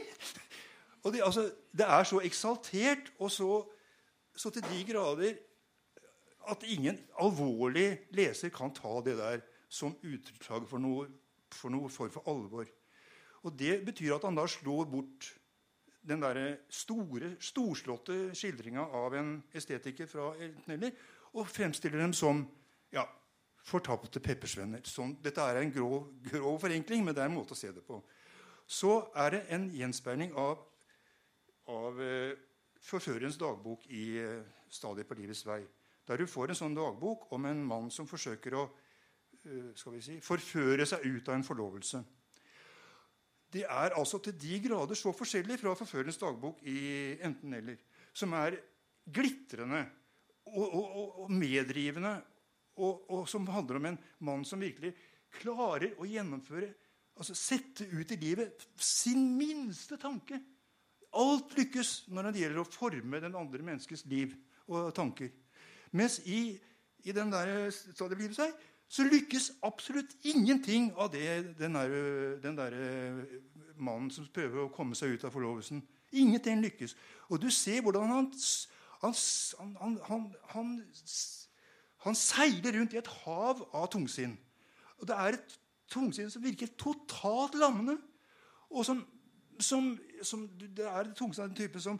[1.03, 3.53] Og det, altså, det er så eksaltert og så
[4.37, 5.39] så til de grader
[6.51, 11.07] at ingen alvorlig leser kan ta det der som utslag for noe,
[11.55, 12.67] for noe form for alvor.
[13.47, 15.31] Og Det betyr at han da slår bort
[16.03, 20.97] den der store, storslåtte skildringa av en estetiker fra Elteneller
[21.37, 22.43] og fremstiller dem som
[22.93, 23.05] ja,
[23.65, 24.83] fortapte peppersvenner.
[24.89, 27.85] Sånn, dette er en grov, grov, forenkling, men det er en måte å se det
[27.87, 28.01] på.
[28.71, 30.63] Så er det en gjenspeiling av,
[31.71, 32.01] av
[32.81, 34.05] eh, forførerens dagbok i
[34.71, 35.67] Stadiet på livets vei'.
[36.07, 38.65] Der du får en sånn dagbok om en mann som forsøker å
[39.45, 42.05] eh, si, forføre seg ut av en forlovelse.
[43.51, 47.79] Det er altså til de grader så forskjellig fra forførerens dagbok i enten-eller,
[48.15, 48.59] som er
[49.07, 49.85] glitrende
[50.47, 52.15] og, og, og medrivende,
[52.81, 54.95] og, og, som handler om en mann som virkelig
[55.41, 56.71] klarer å gjennomføre
[57.21, 60.39] altså Sette ut i livet sin minste tanke
[61.11, 64.35] Alt lykkes når det gjelder å forme den andre menneskets liv
[64.71, 65.31] og tanker.
[65.91, 66.55] Mens i,
[67.03, 68.53] i den der stadiet seg,
[68.91, 71.93] så lykkes absolutt ingenting av det den der,
[72.43, 72.77] den der
[73.79, 75.83] mannen som prøver å komme seg ut av forlovelsen.
[76.11, 76.97] Ingenting lykkes.
[77.31, 78.31] Og du ser hvordan han,
[79.03, 79.97] han,
[80.51, 80.73] han,
[82.07, 84.35] han seiler rundt i et hav av tungsinn.
[84.99, 85.57] Og det er et
[85.91, 87.97] tungsinn som virker totalt lammende,
[88.71, 89.03] og som
[89.63, 89.93] som,
[90.27, 91.99] som Det er den type som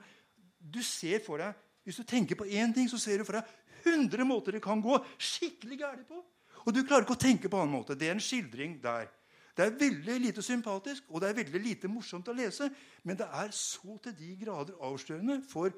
[0.61, 1.55] du ser for deg
[1.85, 3.45] Hvis du tenker på én ting, så ser du for deg
[3.81, 6.19] 100 måter det kan gå skikkelig gærent på.
[6.67, 7.97] Og du klarer ikke å tenke på en annen måte.
[7.97, 9.09] Det er en skildring der.
[9.57, 12.69] Det er veldig lite sympatisk, og det er veldig lite morsomt å lese.
[13.05, 15.73] Men det er så til de grader avslørende for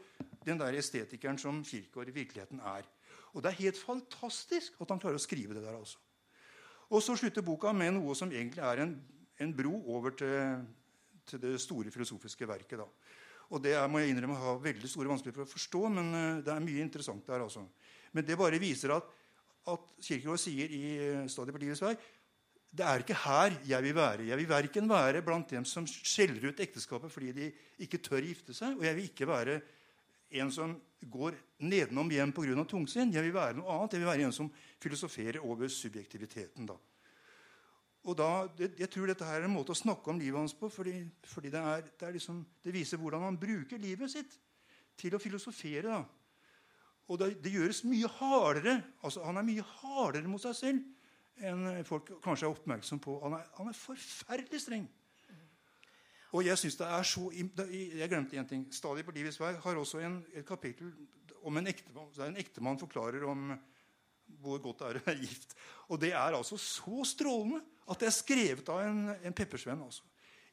[0.44, 2.86] den der estetikeren som Kirkegaard i virkeligheten er.
[3.32, 5.78] Og det er helt fantastisk at han klarer å skrive det der.
[5.78, 5.98] altså.
[6.92, 8.96] Og så slutter boka med noe som egentlig er en,
[9.40, 10.66] en bro over til,
[11.26, 12.78] til, det store filosofiske verket.
[12.78, 12.86] da.
[13.52, 16.40] Og det er, må jeg innrømme har veldig store vanskeligheter for å forstå, men uh,
[16.44, 17.44] det er mye interessant der.
[17.44, 17.66] altså.
[18.12, 19.08] Men det bare viser at,
[19.72, 21.96] at Kirkegaard sier i uh, Stadig på vei
[22.72, 24.26] det er ikke her jeg vil være.
[24.30, 27.48] Jeg vil verken være blant dem som skjeller ut ekteskapet fordi de
[27.84, 29.58] ikke tør gifte seg, og jeg vil ikke være
[30.40, 30.72] en som
[31.12, 32.64] går nedenom hjem pga.
[32.64, 33.12] tungsinn.
[33.12, 33.92] Jeg vil være noe annet.
[33.92, 34.48] Jeg vil være en som
[34.80, 36.66] filosoferer over subjektiviteten.
[36.66, 36.78] da.
[38.02, 40.68] Og da, Jeg tror dette her er en måte å snakke om livet hans på,
[40.72, 44.34] fordi, fordi det, er, det, er liksom, det, viser hvordan han bruker livet sitt
[44.98, 45.86] til å filosofere.
[45.86, 46.02] da.
[47.12, 48.80] Og det, det gjøres mye hardere.
[49.02, 50.82] altså Han er mye hardere mot seg selv
[51.42, 53.16] enn folk kanskje er oppmerksom på.
[53.22, 54.84] Han er, han er forferdelig streng.
[56.32, 58.62] Og jeg synes det er så, jeg glemte en ting.
[58.72, 60.92] Stadig på livets vei har også en, et kapittel
[61.42, 63.52] om en ektemann, der en ektemann forklarer om
[64.42, 65.56] hvor godt det er å være gift.
[65.92, 69.82] Og det er altså så strålende at det er skrevet av en, en peppersvenn.
[69.86, 70.04] Også.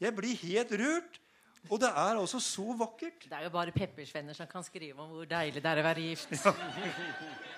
[0.02, 1.20] Jeg blir helt rørt.
[1.68, 3.26] Og det er altså så vakkert.
[3.28, 6.06] Det er jo bare peppersvenner som kan skrive om hvor deilig det er å være
[6.08, 6.38] gift.
[6.40, 6.56] Ja.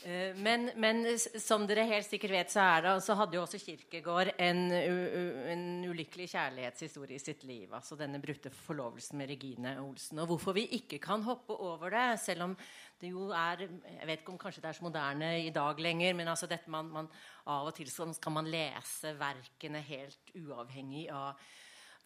[0.00, 4.30] Eh, men, men, som dere helt sikkert vet, så, det, så hadde jo også Kirkegård
[4.40, 7.66] en, en, ulykkelig kjærlighetshistorie i sitt liv.
[7.76, 10.22] Altså denne brutte forlovelsen med Regine Olsen.
[10.22, 12.56] Og hvorfor vi ikke kan hoppe over det, selv om
[13.00, 16.14] det jo er Jeg vet ikke om kanskje det er så moderne i dag lenger,
[16.14, 17.08] men altså dette man, man
[17.46, 21.40] av og til skal man lese verkene helt uavhengig av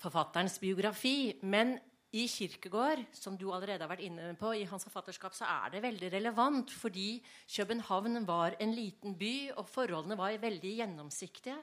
[0.03, 1.35] forfatterens biografi.
[1.43, 1.77] Men
[2.15, 5.83] i Kirkegård, som du allerede har vært inne på, i hans forfatterskap, så er det
[5.83, 6.71] veldig relevant.
[6.71, 7.19] Fordi
[7.57, 11.59] København var en liten by, og forholdene var veldig gjennomsiktige.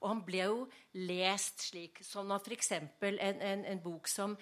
[0.00, 0.62] Og han ble jo
[0.96, 2.72] lest slik som at f.eks.
[2.72, 4.36] En, en, en bok som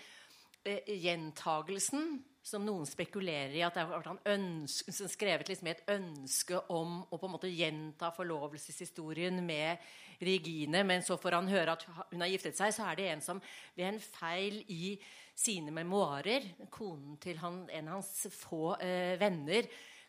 [0.63, 7.01] eh, 'Gjentagelsen', som noen spekulerer i at det har ønske, skrevet liksom et ønske om
[7.05, 9.83] å på en måte gjenta forlovelseshistorien med
[10.25, 13.25] Regine, men så får han høre at hun har giftet seg, så er det en
[13.25, 13.43] som
[13.77, 14.97] ved en feil i
[15.39, 19.69] sine memoarer, konen til han, en av hans få eh, venner,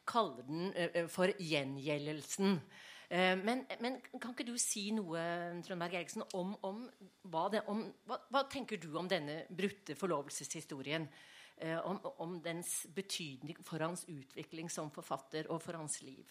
[0.09, 2.57] kaller den eh, for gjengjeldelsen.
[3.09, 5.21] Eh, men, men, kan ikke du si noe
[5.65, 6.83] Trondberg Eriksen, om, om,
[7.29, 11.05] hva, det, om hva, hva, tenker du om denne brutte forlovelseshistorien?
[11.59, 16.23] Eh, om, om dens betydning for hans utvikling som forfatter og for hans liv?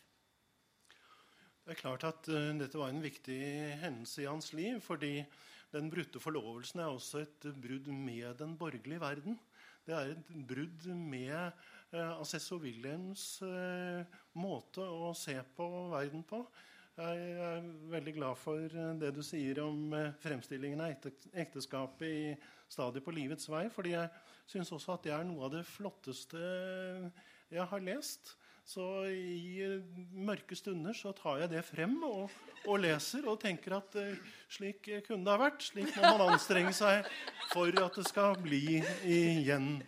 [1.66, 3.42] Det er klart at uh, dette var en viktig
[3.82, 4.80] hendelse i hans liv.
[4.80, 5.20] fordi
[5.68, 9.36] den brutte forlovelsen er også et brudd med den borgerlige verden.
[9.84, 11.52] Det er et brudd med
[11.92, 14.00] uh, Assessor Wilhelms uh,
[14.32, 16.40] måte å se på verden på.
[16.96, 20.96] Jeg er veldig glad for det du sier om fremstillingen av
[21.30, 22.32] ekteskapet i
[22.66, 23.68] stadiet på livets vei.
[23.70, 24.08] fordi jeg
[24.48, 26.40] syns også at det er noe av det flotteste
[27.52, 28.36] jeg har lest.
[28.68, 29.64] Så i
[30.12, 32.34] mørke stunder så tar jeg det frem og,
[32.68, 35.64] og leser og tenker at uh, slik kunne det ha vært.
[35.70, 37.08] Slik må man anstrenge seg
[37.54, 39.78] for at det skal bli igjen.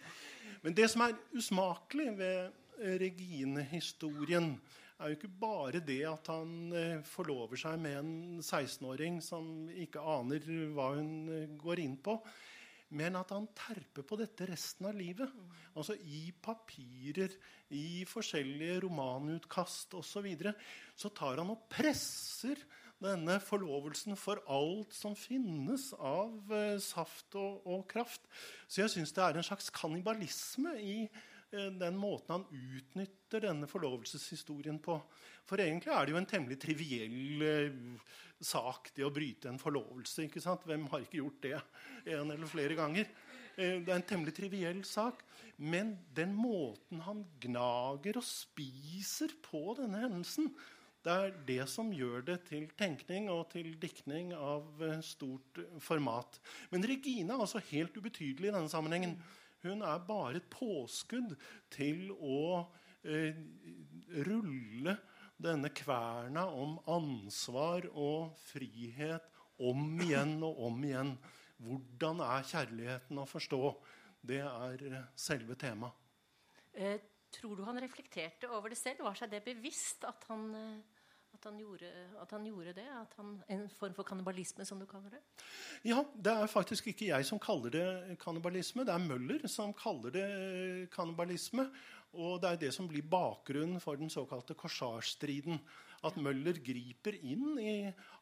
[0.64, 4.54] Men det som er usmakelig ved Regine-historien,
[5.00, 10.00] er jo ikke bare det at han uh, forlover seg med en 16-åring som ikke
[10.00, 12.16] aner hva hun uh, går inn på
[12.96, 15.30] men at han terper på dette resten av livet.
[15.78, 17.34] Altså i papirer,
[17.70, 20.10] i forskjellige romanutkast osv.
[20.10, 20.54] Så, videre,
[20.98, 22.58] så tar han og presser
[23.00, 28.26] denne forlovelsen for alt som finnes av eh, saft og, og, kraft.
[28.68, 30.96] Så jeg syns det er en slags kannibalisme i
[31.50, 32.44] den måten han
[32.76, 35.00] utnytter denne forlovelseshistorien på.
[35.50, 37.78] For egentlig er det jo en temmelig triviell eh,
[38.40, 40.28] sak, det å bryte en forlovelse.
[40.28, 40.62] ikke sant?
[40.68, 41.56] Hvem har ikke gjort det
[42.14, 43.10] en eller flere ganger?
[43.56, 45.24] Eh, det er en temmelig triviell sak.
[45.60, 50.52] Men den måten han gnager og spiser på denne hendelsen,
[51.00, 56.38] det er det som gjør det til tenkning og til diktning av eh, stort format.
[56.72, 59.16] Men Regine er altså helt ubetydelig i denne sammenhengen.
[59.64, 61.34] Hun er bare et påskudd
[61.72, 62.64] til å
[63.04, 63.36] eh,
[64.26, 64.96] rulle
[65.40, 69.28] denne kverna om ansvar og frihet
[69.60, 71.14] om igjen og om igjen.
[71.60, 73.62] Hvordan er kjærligheten å forstå?
[74.20, 74.84] Det er
[75.16, 75.96] selve temaet.
[76.72, 77.00] Eh,
[77.32, 79.04] tror du han reflekterte over det selv?
[79.04, 80.99] Var seg det bevisst at han, eh,
[81.34, 81.88] At han, gjorde,
[82.20, 82.86] at han gjorde det?
[82.92, 85.20] At han, en form for kannibalisme, som du kaller det?
[85.88, 88.84] Ja, det er faktisk ikke jeg som kaller det kannibalisme.
[88.84, 90.26] Det er Møller som kaller det
[90.92, 91.68] kannibalisme.
[92.10, 95.60] Og det er det som blir bakgrunnen for den såkalte korsarstriden.
[96.04, 97.74] At Møller griper inn i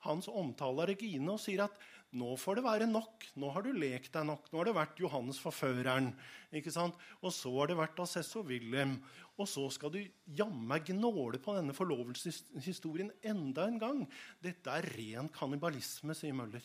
[0.04, 1.78] hans omtale av Regine og sier at
[2.18, 3.26] nå får det være nok.
[3.36, 4.46] Nå har du lekt deg nok.
[4.48, 6.14] Nå har det vært Johannes forføreren.
[6.52, 6.96] ikke sant?
[7.20, 8.96] Og så har det vært Assesso Wilhelm.
[9.39, 10.01] Og så skal du
[10.34, 14.03] jammen gnåle på denne forlovelseshistorien enda en gang.
[14.43, 16.64] Dette er ren kannibalisme, sier Møller.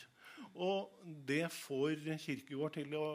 [0.54, 0.90] Og
[1.28, 3.06] det får Kirkegård til å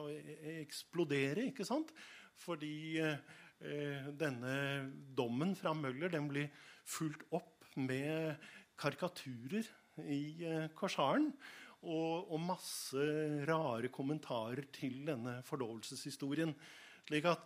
[0.59, 1.91] eksplodere, ikke sant?
[2.39, 4.55] Fordi eh, denne
[5.19, 6.51] dommen fra Møller den blir
[6.89, 8.39] fulgt opp med
[8.79, 9.67] karikaturer
[10.07, 11.33] i eh, Korsaren
[11.83, 13.07] og, og, masse
[13.47, 16.55] rare kommentarer til denne forlovelseshistorien.
[17.07, 17.45] Slik at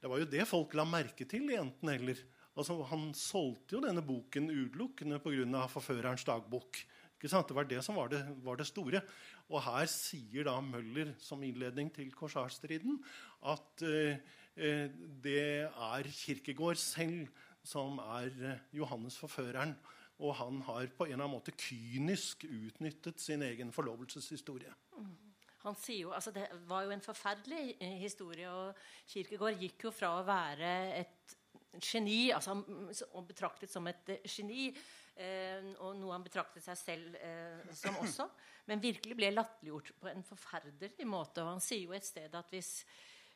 [0.00, 2.20] Det var jo det folk la merke til Enten eller.
[2.56, 5.66] Altså, han solgte jo denne boken utelukkende pga.
[5.68, 6.80] forførerens dagbok.
[7.20, 9.02] Det var det som var det, var det, store.
[9.50, 12.96] Og her sier da Møller som innledning til korsarstriden
[13.44, 14.16] at eh,
[14.56, 14.88] eh
[15.22, 17.28] det er Kirkegård selv
[17.62, 19.76] som er eh, Johannes forføreren.
[20.18, 24.72] Og han har på en eller annen måte kynisk utnyttet sin egen forlovelseshistorie.
[24.96, 25.29] Mm.
[25.64, 28.48] Han sier jo, altså Det var jo en forferdelig eh, historie.
[28.48, 28.76] og
[29.10, 30.70] Kirkegård gikk jo fra å være
[31.02, 31.36] et
[31.78, 32.56] geni, altså
[33.12, 34.70] og betraktet som et eh, geni,
[35.20, 38.26] eh, og noe han betraktet seg selv eh, som også,
[38.70, 41.44] men virkelig ble latterliggjort på en forferdelig måte.
[41.44, 42.72] og Han sier jo et sted at hvis,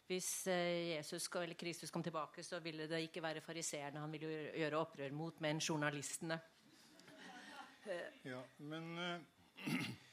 [0.09, 4.49] hvis eh, Jesus eller Kristus kom tilbake, så ville det ikke være fariseerne han ville
[4.57, 6.41] gjøre opprør mot, men journalistene.
[8.25, 9.20] Ja, men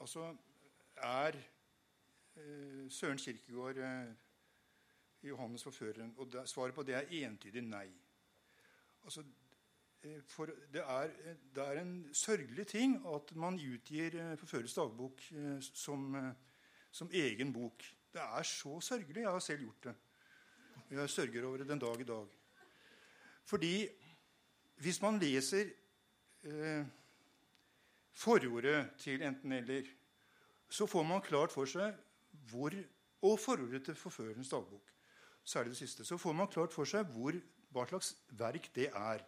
[0.00, 0.36] Altså
[0.96, 1.32] Er
[2.36, 4.14] eh, Søren Kirkegård eh,
[5.22, 6.14] Johannes forføreren?
[6.16, 7.86] Og da, svaret på det er entydig nei.
[9.04, 9.24] Altså,
[10.26, 11.10] for det er,
[11.54, 15.22] det er, en sørgelig ting at man utgir Forførers dagbok
[15.60, 16.34] som,
[16.90, 17.82] som, egen bok.
[18.12, 19.22] Det er så sørgelig.
[19.22, 19.94] Jeg har selv gjort det.
[20.90, 22.26] Jeg sørger over det den dag i dag.
[23.44, 23.88] Fordi
[24.76, 25.70] hvis man leser
[26.42, 26.86] eh,
[28.18, 29.86] forordet til enten-eller,
[30.68, 31.96] så får man klart for seg
[32.50, 32.74] hvor
[33.18, 34.92] Og forordet til forførerens dagbok.
[35.44, 36.04] Særlig det siste.
[36.04, 37.34] Så får man klart for seg hvor,
[37.74, 39.24] hva slags verk det er.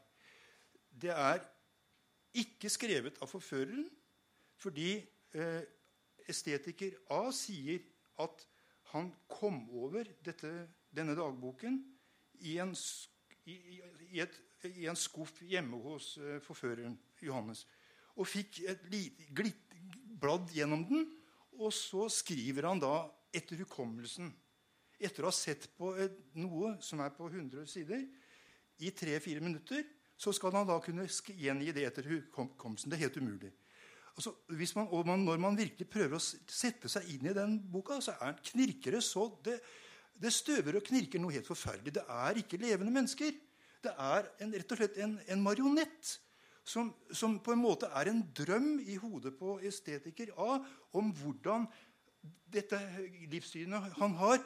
[1.03, 1.41] Det er
[2.39, 3.89] ikke skrevet av forføreren
[4.61, 4.93] fordi
[5.35, 5.65] eh,
[6.31, 7.83] estetiker A sier
[8.23, 8.47] at
[8.93, 10.53] han kom over dette,
[10.95, 11.81] denne dagboken
[12.47, 12.77] i en,
[13.51, 13.81] i,
[14.13, 14.39] i et
[14.69, 17.65] i en skuff hjemme hos uh, forføreren Johannes.
[18.19, 18.83] Og fikk et
[19.37, 19.63] glitt,
[20.21, 21.07] bladd gjennom den.
[21.61, 23.05] Og så skriver han da
[23.37, 24.31] etter hukommelsen,
[25.01, 28.03] etter å ha sett på et, noe som er på 100 sider,
[28.81, 29.85] i tre-fire minutter,
[30.21, 32.91] så skal han da kunne gjengi det etter hukommelsen.
[32.91, 33.53] Det er helt umulig.
[34.17, 34.35] Altså,
[34.77, 38.17] man, og man, når man virkelig prøver å sette seg inn i den boka, så
[38.21, 39.57] er, knirker det så det,
[40.21, 41.95] det støver og knirker noe helt forferdelig.
[41.97, 43.37] Det er ikke levende mennesker.
[43.81, 46.19] Det er en, rett og slett en, en marionett
[46.71, 50.61] som, som, på en måte er en drøm i hodet på estetiker A
[50.99, 51.67] om hvordan
[52.51, 52.79] dette
[53.31, 54.39] livssynet han har,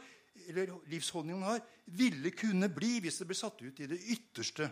[0.48, 1.68] eller livsholdningen han har,
[1.98, 4.70] ville kunne bli hvis det ble satt ut i det ytterste.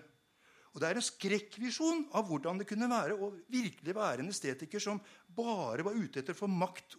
[0.73, 4.81] Og Det er en skrekkvisjon av hvordan det kunne være å virkelig være en estetiker
[4.81, 6.97] som bare var ute etter å få makt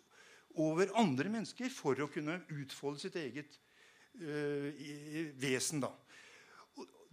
[0.62, 3.58] over andre mennesker for å kunne utfolde sitt eget
[4.22, 4.70] øh,
[5.42, 5.82] vesen.
[5.82, 5.90] da.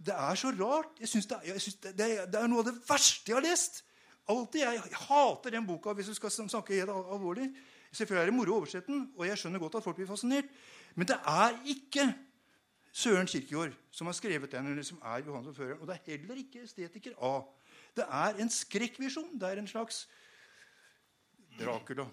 [0.05, 0.97] Det er så rart.
[0.99, 3.83] Jeg synes det, jeg synes det, det, er noe av det verste jeg har lest.
[4.31, 7.49] Altid, Jeg, jeg hater den boka hvis du skal snakke helt alvorlig.
[7.91, 10.51] Selvfølgelig er det moro å oversette den, og jeg skjønner godt at folk blir fascinert.
[10.95, 12.05] Men det er ikke
[12.91, 16.39] Søren Kirkegård som har skrevet den, eller som er Johan fører Og det er heller
[16.39, 17.41] ikke estetiker A.
[17.95, 19.39] Det er en skrekkvisjon.
[19.39, 20.05] Det er en slags
[21.59, 22.07] Dracula.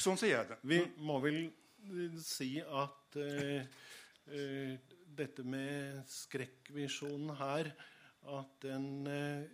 [0.00, 0.58] Sånn ser jeg det.
[0.62, 1.42] Vi må vel
[2.24, 3.64] si at eh,
[4.28, 7.72] uh, dette med skrekkvisjonen her
[8.30, 9.44] at den eh,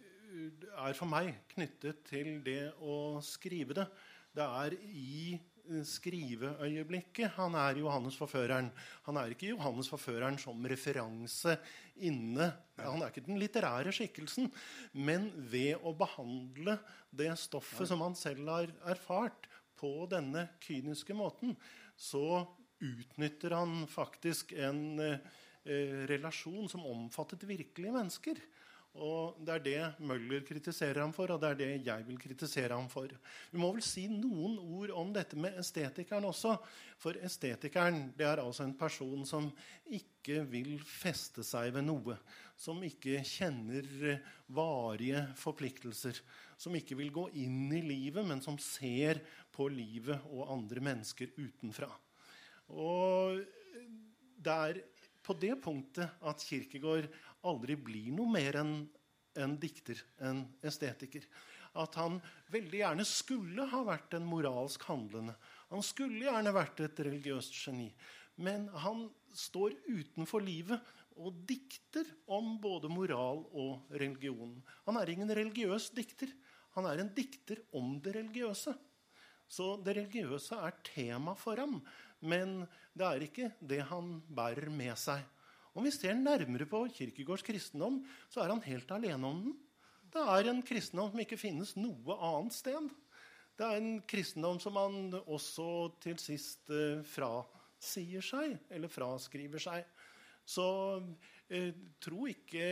[0.76, 3.86] er for meg knyttet til det å skrive det.
[4.36, 8.72] Det er i eh, skriveøyeblikket han er Johannes forføreren.
[9.07, 11.57] Han er ikke Johannes forføreren som referanse
[11.96, 12.50] inne.
[12.82, 14.50] Han er ikke den litterære skikkelsen.
[14.92, 16.78] Men ved å behandle
[17.16, 21.50] det stoffet som han selv har erfart, på denne kyniske måten,
[22.00, 22.46] så
[22.80, 25.45] utnytter han faktisk en eh, Eh,
[26.11, 28.41] relasjon som omfattet virkelige mennesker.
[28.97, 32.73] Og Det er det Møller kritiserer ham for, og det er det jeg vil kritisere
[32.73, 33.11] ham for.
[33.53, 36.55] Vi må vel si noen ord om dette med estetikeren også.
[37.01, 39.51] For estetikeren det er altså en person som
[39.85, 42.17] ikke vil feste seg ved noe.
[42.57, 43.85] Som ikke kjenner
[44.49, 46.23] varige forpliktelser.
[46.57, 49.21] Som ikke vil gå inn i livet, men som ser
[49.53, 51.91] på livet og andre mennesker utenfra.
[52.73, 53.45] Og
[54.41, 54.85] det er
[55.27, 57.09] på det punktet at Kirkegård
[57.47, 58.77] aldri blir noe mer enn
[59.37, 61.27] en dikter, en estetiker.
[61.77, 62.20] At han
[62.53, 65.35] veldig gjerne skulle ha vært en moralsk handlende.
[65.68, 67.91] Han skulle gjerne vært et religiøst geni.
[68.41, 69.07] Men han
[69.37, 74.57] står utenfor livet og dikter om både moral og religion.
[74.89, 76.33] Han er ingen religiøs dikter.
[76.77, 78.74] Han er en dikter om det religiøse.
[79.49, 81.78] Så det religiøse er tema for ham.
[82.20, 82.62] Men
[82.97, 85.22] det er ikke det han bærer med seg.
[85.76, 88.01] Om vi ser nærmere på Kirkegårds kristendom,
[88.32, 89.57] så er han helt alene om den.
[90.12, 92.88] Det er en kristendom som ikke finnes noe annet sted.
[93.57, 95.66] Det er en kristendom som han også
[96.01, 99.84] til sist eh, frasier seg, eller fraskriver seg.
[100.47, 100.64] Så
[102.03, 102.66] tro ikke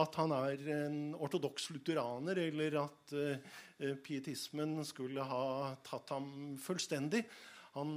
[0.00, 7.22] at han er en ortodoks lutheraner, eller at eh, pietismen skulle ha tatt ham fullstendig.
[7.76, 7.92] Han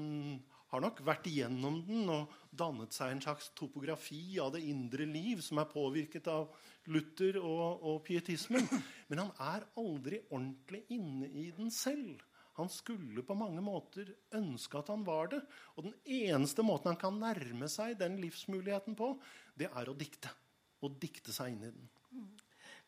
[0.71, 5.41] har nok vært igjennom den og dannet seg en slags topografi av det indre liv
[5.43, 6.53] som er påvirket av
[6.91, 8.69] Luther og, og pietismen.
[9.09, 12.21] Men han er aldri ordentlig inne i den selv.
[12.61, 15.41] Han skulle på mange måter ønske at han var det.
[15.75, 19.13] Og den eneste måten han kan nærme seg den livsmuligheten på,
[19.57, 20.31] det er å dikte.
[20.81, 21.89] Å dikte seg inn i den.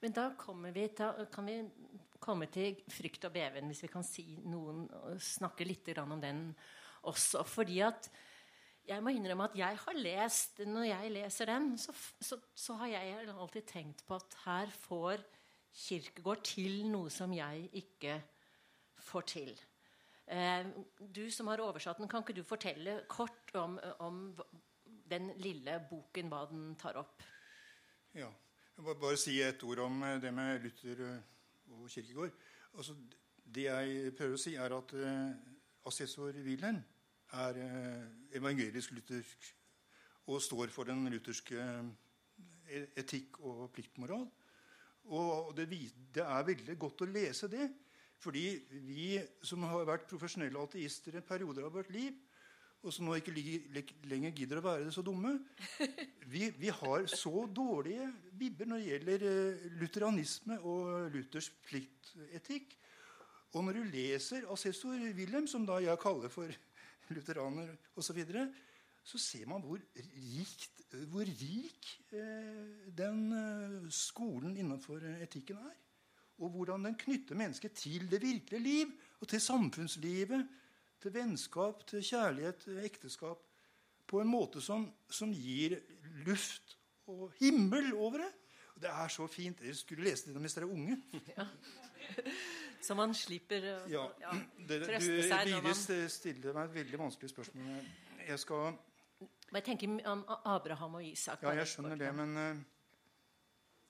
[0.04, 0.30] Men da
[0.74, 1.58] vi til, kan vi
[2.24, 4.86] komme til frykt og beven, hvis vi kan si noen,
[5.20, 6.50] snakke litt om den
[7.08, 7.44] også.
[7.48, 8.10] Fordi at
[8.84, 12.92] jeg må innrømme at jeg har lest Når jeg leser den, så, så, så har
[12.98, 15.24] jeg alltid tenkt på at her får
[15.74, 18.20] Kirkegård til noe som jeg ikke
[19.04, 19.52] får til.
[20.28, 20.68] Eh,
[21.00, 24.24] du som har oversatt den, kan ikke du fortelle kort om, om
[25.10, 27.24] den lille boken, hva den tar opp?
[28.16, 28.32] Ja.
[28.74, 31.20] Jeg vil bare si et ord om eh, det med Luther eh,
[31.76, 32.32] og Kirkegård.
[32.74, 32.96] Altså,
[33.56, 35.34] det jeg prøver å si, er at uh,
[35.86, 36.80] assessor Wilhelm
[37.38, 38.08] er uh,
[38.40, 39.50] evangelisk-luthersk
[40.34, 41.60] og står for den lutherske
[42.98, 44.26] etikk og pliktmoral.
[45.14, 47.68] Og det, det, er veldig godt å lese det.
[48.22, 48.46] Fordi
[48.86, 49.08] vi
[49.44, 52.14] som har vært profesjonelle ateister i perioder av vårt liv,
[52.84, 53.32] og som nå ikke
[54.12, 55.38] lenger gidder å være det så dumme
[56.34, 62.76] Vi, vi har så dårlige bibber når det gjelder eh, lutheranisme og Luthers pliktetikk.
[63.54, 66.52] Og når du leser assessor Wilhelm, som da jeg kaller for
[67.16, 68.48] lutheraner osv., så, videre,
[69.04, 75.83] så ser man hvor, rikt, hvor rik eh, den eh, skolen innenfor etikken er.
[76.42, 80.48] Og hvordan den knytter mennesket til det virkelige liv og til samfunnslivet.
[81.04, 83.44] Til vennskap, til kjærlighet, til ekteskap.
[84.08, 85.78] På en måte som, som gir
[86.26, 86.78] luft
[87.08, 88.32] og himmel over det.
[88.76, 89.60] Og det er så fint.
[89.60, 91.02] Dere skulle lese det mens dere er unge.
[91.38, 91.48] Ja.
[92.84, 94.02] Så man slipper å ja.
[94.20, 94.32] ja,
[94.68, 95.48] trøste du, seg.
[95.48, 96.10] Du man...
[96.12, 97.70] stiller meg et veldig vanskelig spørsmål.
[98.28, 101.46] Jeg skal Men Jeg tenker om Abraham og Isak.
[101.46, 102.60] Ja, jeg skjønner det, men uh,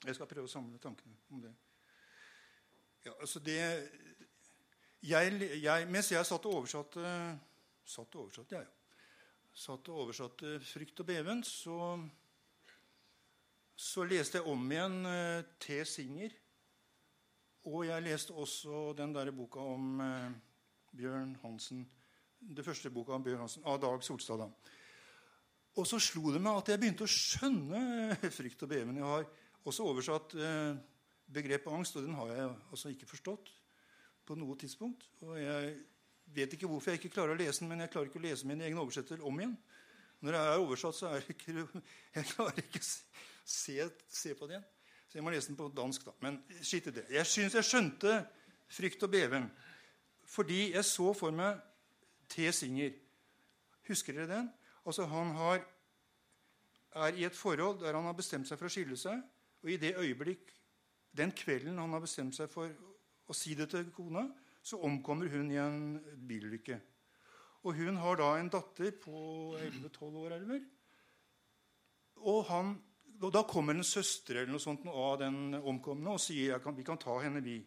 [0.06, 1.54] jeg skal prøve å samle tankene om det.
[3.04, 3.58] Ja, altså det
[5.04, 7.04] jeg, jeg, Mens jeg satt og oversatte
[7.84, 8.80] Satt og oversatte, jeg, ja.
[9.54, 12.00] Satt og oversatte 'Frykt og beven', så,
[13.76, 15.84] så leste jeg om igjen uh, T.
[15.86, 16.34] Singer
[17.64, 20.32] og jeg leste også den der boka om eh,
[20.98, 21.86] Bjørn Hansen.
[22.40, 24.44] Det første boka om Bjørn Hansen, av Dag Solstad.
[25.80, 29.00] Og så slo det meg at jeg begynte å skjønne frykt og beven.
[29.00, 29.24] Jeg har
[29.64, 30.76] også oversatt eh,
[31.34, 33.52] begrepet angst, og den har jeg altså ikke forstått
[34.28, 35.06] på noe tidspunkt.
[35.26, 35.74] Og jeg
[36.36, 38.50] vet ikke hvorfor jeg ikke klarer å lese den, men jeg klarer ikke å lese
[38.50, 39.58] min egen oversetter om igjen.
[40.24, 41.68] Når jeg er oversatt, så er det ikke,
[42.16, 44.70] jeg klarer ikke å se, se på det igjen.
[45.10, 46.16] Så jeg må lese den på dansk, da.
[46.26, 47.04] Men skitt i det.
[47.14, 48.16] Jeg syns jeg skjønte
[48.74, 49.52] frykt og beven
[50.34, 51.60] fordi jeg så for meg
[52.32, 52.48] T.
[52.56, 52.96] Singer.
[53.86, 54.48] Husker dere den?
[54.88, 55.60] Altså Han har,
[56.96, 59.20] er i et forhold der han har bestemt seg for å skille seg.
[59.62, 60.50] Og i det øyeblikk,
[61.14, 62.72] den kvelden han har bestemt seg for
[63.30, 64.26] å si det til kona,
[64.64, 66.80] så omkommer hun i en bilulykke.
[67.64, 69.20] Og hun har da en datter på
[69.60, 70.66] 11-12 år, Eller?
[72.24, 72.74] Og han
[73.24, 76.84] og Da kommer en søster eller noe sånt av den omkomne og sier at vi
[76.84, 77.40] kan ta henne.
[77.40, 77.64] vi.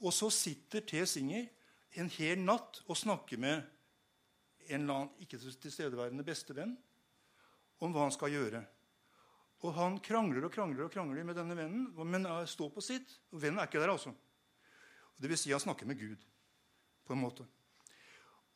[0.00, 1.06] Og så sitter T.
[1.06, 1.48] Singer
[1.98, 3.62] en hel natt og snakker med
[4.68, 6.76] en eller annen ikke tilstedeværende bestevenn
[7.80, 8.62] om hva han skal gjøre.
[9.60, 13.12] Og han krangler og krangler og krangler med denne vennen, men står på sitt.
[13.34, 14.12] Og vennen er ikke der, altså.
[15.20, 16.22] Det vil si han snakker med Gud,
[17.04, 17.44] på en måte.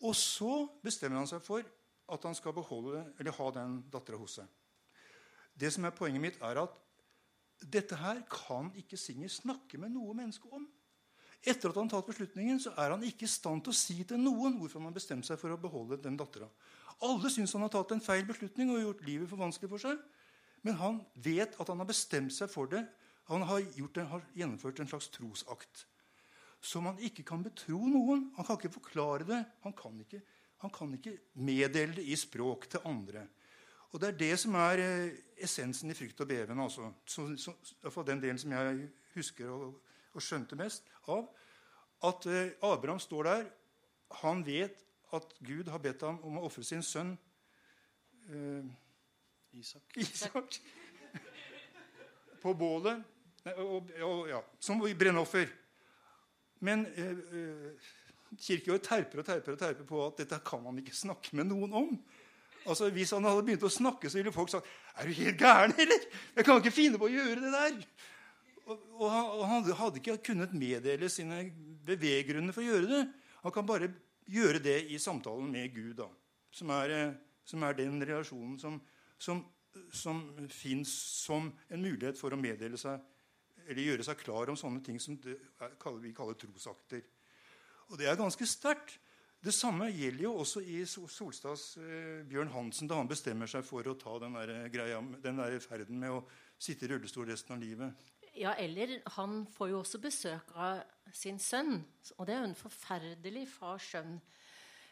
[0.04, 1.64] Og så bestemmer han seg for
[2.14, 4.48] at han skal beholde, eller ha den dattera hos seg.
[5.54, 6.80] Det som er Poenget mitt er at
[7.62, 10.64] dette her kan ikke Singer snakke med noe menneske om.
[11.44, 13.98] Etter at han har tatt beslutningen, så er han ikke i stand til å si
[14.08, 16.48] til noen hvorfor han har bestemt seg for å beholde den dattera.
[17.04, 20.00] Alle syns han har tatt en feil beslutning og gjort livet for vanskelig for seg.
[20.64, 22.82] Men han vet at han har bestemt seg for det.
[23.28, 25.86] Han har, en, har gjennomført en slags trosakt
[26.64, 28.30] som han ikke kan betro noen.
[28.38, 29.40] Han kan ikke forklare det.
[29.66, 30.20] Han kan ikke,
[30.64, 33.26] han kan ikke meddele det i språk til andre.
[33.92, 36.60] Og Det er det som er eh, essensen i frykt og beven.
[36.60, 36.88] Altså.
[37.06, 37.54] Som, som,
[37.90, 39.76] for den delen som jeg husker og,
[40.14, 41.28] og skjønte mest av.
[42.02, 43.44] At eh, Abraham står der.
[44.24, 44.80] Han vet
[45.14, 47.12] at Gud har bedt ham om å ofre sin sønn
[48.32, 48.64] eh,
[49.54, 49.96] Isak.
[49.96, 50.60] Isak.
[52.42, 53.02] På bålet.
[53.56, 55.52] Og, og, ja, som brennoffer.
[56.64, 57.92] Men eh, eh
[58.34, 61.74] Kirkegård terper og terper og terper på at dette kan man ikke snakke med noen
[61.76, 61.90] om.
[62.64, 64.66] Altså, Hvis han hadde begynt å snakke, så ville folk sagt
[64.98, 66.06] Er du helt gæren, eller?
[66.34, 67.76] Jeg kan ikke finne på å gjøre det der.
[68.64, 71.44] Og, og, han, han, hadde ikke kunnet meddele sine
[71.84, 73.02] beveggrunner for å gjøre det.
[73.44, 73.90] Han kan bare
[74.30, 76.08] gjøre det i samtalen med Gud, da,
[76.54, 78.78] som er, eh, som er den relasjonen som,
[79.18, 79.42] som,
[79.92, 80.92] som fins
[81.24, 83.00] som en mulighet for å meddele seg
[83.64, 87.04] eller gjøre seg klar om sånne ting som vi kaller trosakter.
[87.90, 88.98] Og det er ganske sterkt.
[89.44, 93.84] Det samme gjelder jo også i Solstads eh, Bjørn Hansen da han bestemmer seg for
[93.84, 96.22] å ta den der, greia, den der ferden med å
[96.56, 98.06] sitte i rullestol resten av livet.
[98.34, 100.80] Ja, eller han får jo også besøk av
[101.12, 101.76] sin sønn.
[102.16, 104.43] Og det er jo en forferdelig far-sønn ja.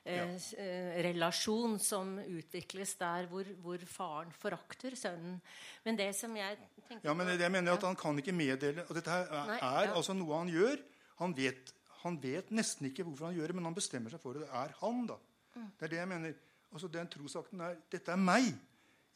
[0.03, 5.37] Eh, relasjon som utvikles der hvor, hvor, faren forakter sønnen.
[5.85, 8.83] Men det som jeg tenker Ja, men det, jeg mener at Han kan ikke meddele
[8.89, 9.95] og Dette er, Nei, ja.
[9.95, 10.83] altså noe han gjør.
[11.23, 11.71] Han vet,
[12.03, 14.43] han vet, nesten ikke hvorfor han gjør det, men han bestemmer seg for det.
[14.49, 15.21] Det er han, da.
[15.55, 15.71] Mm.
[15.79, 16.35] Det er det jeg mener.
[16.73, 18.51] Altså Den trosakten er Dette er meg.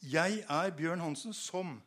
[0.07, 1.81] Jeg er Bjørn Hansen som.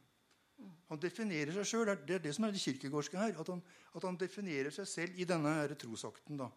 [0.91, 1.97] Han definerer seg sjøl.
[2.05, 3.39] Det er det som er det kirkegårdske her.
[3.41, 3.63] At han,
[3.97, 6.37] at han definerer seg selv i denne her trosakten.
[6.37, 6.51] da.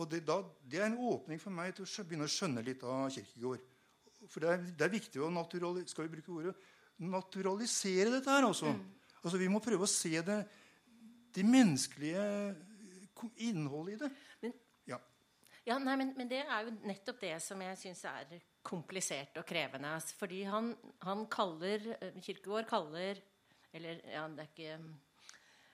[0.00, 2.82] Og det, da, det, er en åpning for meg til å begynne å skjønne litt
[2.88, 3.68] av Kirkegård.
[4.22, 5.30] For det er, det er viktig å
[5.90, 6.54] skal vi bruke ordet,
[7.02, 8.46] naturalisere dette her.
[8.46, 8.72] også.
[8.72, 8.82] Mm.
[9.22, 9.38] altså.
[9.38, 10.38] Vi må prøve å se det,
[11.34, 12.24] det menneskelige
[13.48, 14.10] innholdet i det.
[14.40, 14.56] Men,
[14.94, 15.00] ja.
[15.68, 19.46] ja nei, men, men, det er jo nettopp det som jeg syns er komplisert og
[19.46, 19.92] krevende.
[20.18, 20.72] Fordi han,
[21.04, 21.84] han kaller
[22.22, 23.20] Kirkegård kaller
[23.72, 24.74] Eller ja, det er ikke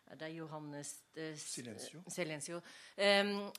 [0.08, 2.00] det er Johannes eh, Silencio.
[2.08, 2.60] Silencio.
[2.96, 3.50] Um,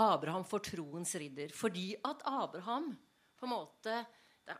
[0.00, 1.52] Abraham for troens ridder.
[1.52, 2.92] Fordi at Abraham
[3.36, 4.00] på en måte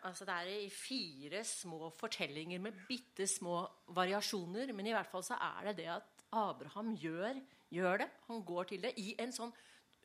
[0.07, 3.63] altså det er i fire små fortellinger med bitte små
[3.97, 4.73] variasjoner.
[4.77, 7.41] Men i hvert fall så er det det at Abraham gjør,
[7.71, 8.09] gjør det.
[8.29, 9.53] Han går til det i en sånn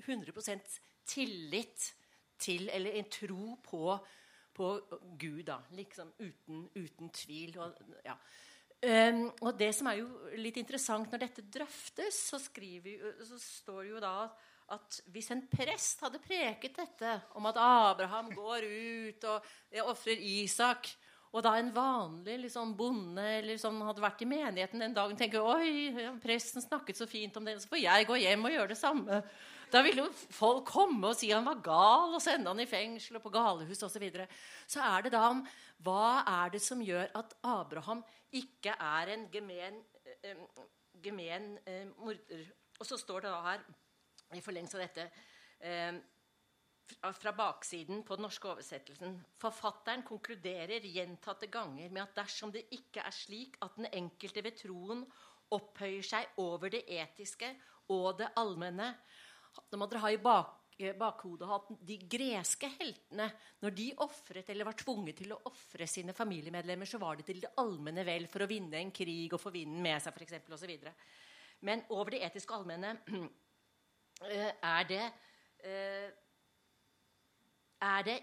[0.05, 1.93] 100% tillit
[2.39, 3.97] til Eller en tro på,
[4.53, 4.66] på
[5.18, 5.61] Gud, da.
[5.72, 7.55] Liksom uten, uten tvil.
[7.63, 8.18] Og, ja.
[8.84, 13.80] Um, og det som er jo litt interessant når dette drøftes, så, skriver, så står
[13.82, 14.17] det jo da
[14.76, 19.49] at hvis en prest hadde preket dette om at Abraham går ut og
[19.93, 20.89] ofrer Isak
[21.36, 25.43] og da en vanlig liksom, bonde eller sånn, hadde vært i menigheten den dagen tenker
[25.43, 25.91] oi,
[26.23, 29.19] presten snakket så fint om det, så får jeg gå hjem og gjøre det samme.
[29.72, 33.20] Da ville jo folk komme og si han var gal og sende han i fengsel
[33.20, 33.95] og på galehus osv.
[33.95, 34.28] Så, videre.
[34.68, 35.43] så er det da om
[35.86, 38.03] hva er det som gjør at Abraham
[38.36, 39.82] ikke er en gemen,
[40.24, 40.43] eh,
[41.03, 42.45] gemen eh, morder.
[42.80, 43.63] Og så står det da her,
[44.36, 45.05] i forlengelse av dette
[45.63, 45.97] eh,
[47.16, 49.18] fra baksiden på den norske oversettelsen.
[49.41, 54.59] Forfatteren konkluderer gjentatte ganger med at dersom det ikke er slik at den enkelte ved
[54.59, 55.05] troen
[55.55, 57.51] opphøyer seg over det etiske
[57.93, 58.93] og det allmenne
[59.70, 60.62] Da må dere ha i bak
[60.99, 63.30] bakhodet at de greske heltene,
[63.64, 67.39] når de ofret eller var tvunget til å ofre sine familiemedlemmer, så var det til
[67.39, 70.51] det allmenne vel for å vinne en krig og få vinden med seg, f.eks.
[70.51, 70.74] osv.
[71.64, 72.91] Men over det etiske allmenne
[74.28, 75.03] eh, er det
[75.64, 76.10] eh,
[77.86, 78.20] Er det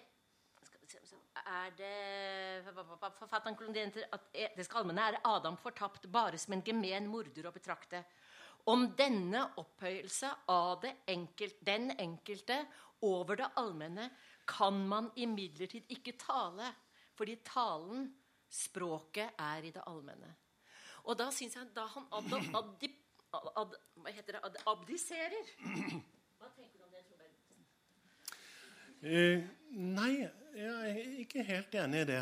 [1.43, 2.73] er det
[3.19, 8.03] Forfatteren konkluderer at etiske allmenne er Adam fortapt bare som en gemen morder å betrakte.
[8.71, 12.61] Om denne opphøyelse av enkelt, den enkelte
[13.03, 14.11] over det allmenne
[14.47, 16.69] kan man imidlertid ikke tale,
[17.19, 18.07] fordi talen,
[18.53, 20.31] språket, er i det allmenne.
[21.09, 22.87] Og da syns jeg da han ad, ad,
[23.59, 25.51] ad, hva heter det, abdiserer
[26.39, 27.23] Hva tenker du om det, Trond
[29.03, 29.43] Uh,
[29.75, 32.21] nei, jeg er ikke helt enig i det.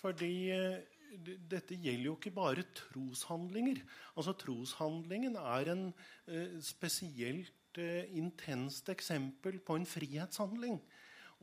[0.00, 3.80] Fordi eh, d- dette gjelder jo ikke bare troshandlinger.
[4.14, 5.86] Altså Troshandlingen er en
[6.26, 10.78] eh, spesielt eh, intenst eksempel på en frihetshandling.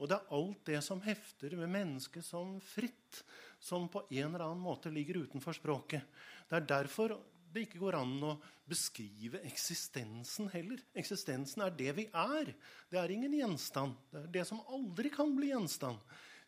[0.02, 3.22] Og det er alt det som hefter ved mennesket som fritt,
[3.62, 6.08] som på en eller annen måte ligger utenfor språket.
[6.50, 7.20] Det er derfor
[7.52, 8.36] det ikke går an å
[8.72, 10.80] beskrive eksistensen heller.
[10.98, 12.54] Eksistensen er det vi er.
[12.90, 13.98] Det er ingen gjenstand.
[14.12, 16.00] Det er det som aldri kan bli gjenstand.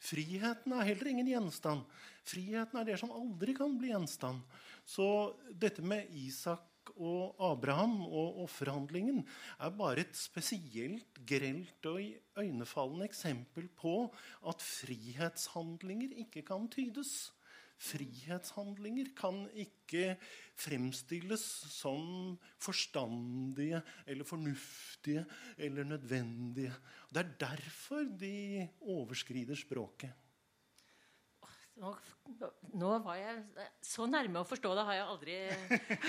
[0.04, 1.86] Friheten er heller ingen gjenstand.
[2.28, 4.44] Friheten er det som aldri kan bli gjenstand.
[4.84, 5.06] Så
[5.56, 9.22] dette med Isak og Abraham og offerhandlingen
[9.64, 13.96] er bare et spesielt grelt og iøynefallende eksempel på
[14.50, 17.32] at frihetshandlinger ikke kan tydes.
[17.84, 20.16] Frihetshandlinger kan ikke
[20.56, 25.26] fremstilles som forstandige eller fornuftige
[25.58, 26.74] eller nødvendige.
[27.12, 30.14] Det er derfor de overskrider språket.
[31.74, 33.40] Nå, var jeg
[33.82, 35.38] Så nærme å forstå det har jeg aldri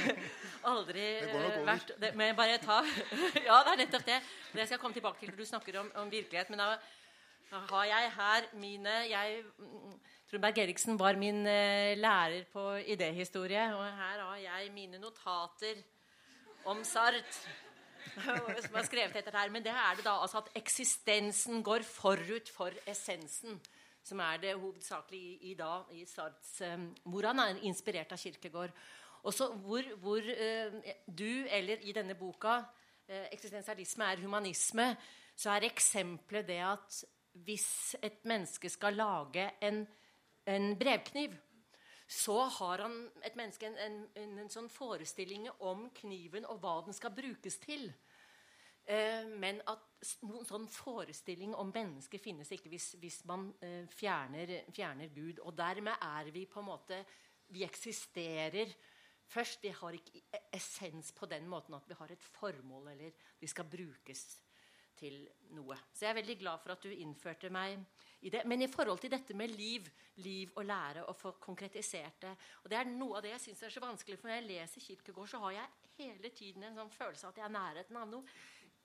[0.74, 2.82] Aldri eh, vært det, Men bare ta
[3.48, 4.18] Ja, det er nettopp det.
[4.52, 6.52] Det skal jeg komme tilbake til når du snakker om, om virkelighet.
[6.52, 6.76] Men da,
[7.48, 9.40] da har jeg her mine jeg,
[10.35, 13.68] Trond Berg Eriksen var min eh, lærer på idéhistorie.
[13.70, 15.78] Og her har jeg mine notater
[16.66, 17.39] om Sart.
[18.66, 19.53] som er skrevet etter her.
[19.55, 23.62] Men det er det da altså at eksistensen går forut for essensen.
[24.03, 28.18] Som er det hovedsakelige i, i, da, i Sarts eh, Hvor han er inspirert av
[28.18, 28.74] Kirkegård.
[29.22, 32.64] Også hvor, hvor eh, du, eller i denne boka,
[33.07, 34.97] eh, 'Eksistensialisme er humanisme',
[35.37, 37.05] så er eksempelet det at
[37.35, 39.87] hvis et menneske skal lage en,
[40.45, 41.36] en brevkniv,
[42.07, 46.76] så har han et menneske en, en, en, en sånn forestilling om kniven og hva
[46.84, 47.88] den skal brukes til.
[48.84, 54.59] Eh, men at noen sånn forestilling om mennesket finnes ikke hvis, hvis man eh, fjerner,
[54.76, 55.40] fjerner Gud.
[55.40, 57.05] Og dermed er vi på en måte
[57.55, 58.70] Vi eksisterer
[59.28, 59.62] først.
[59.62, 63.47] Vi har ikke e- essens på den måten at vi har et formål, eller vi
[63.47, 64.22] skal brukes
[64.99, 65.20] til
[65.57, 65.76] noe.
[65.92, 67.78] Så jeg er veldig glad for at du innførte meg
[68.24, 68.45] i det.
[68.49, 69.88] Men i forhold til dette med liv,
[70.24, 73.62] liv og lære, og få konkretisert det Og det er noe av det jeg syns
[73.62, 76.95] er så vanskelig, for når jeg leser Kirkegård, så har jeg hele tiden en sånn
[76.95, 78.38] følelse av at jeg er nærheten av noe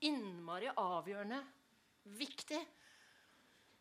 [0.10, 1.39] innmari avgjørende
[2.20, 2.60] viktig.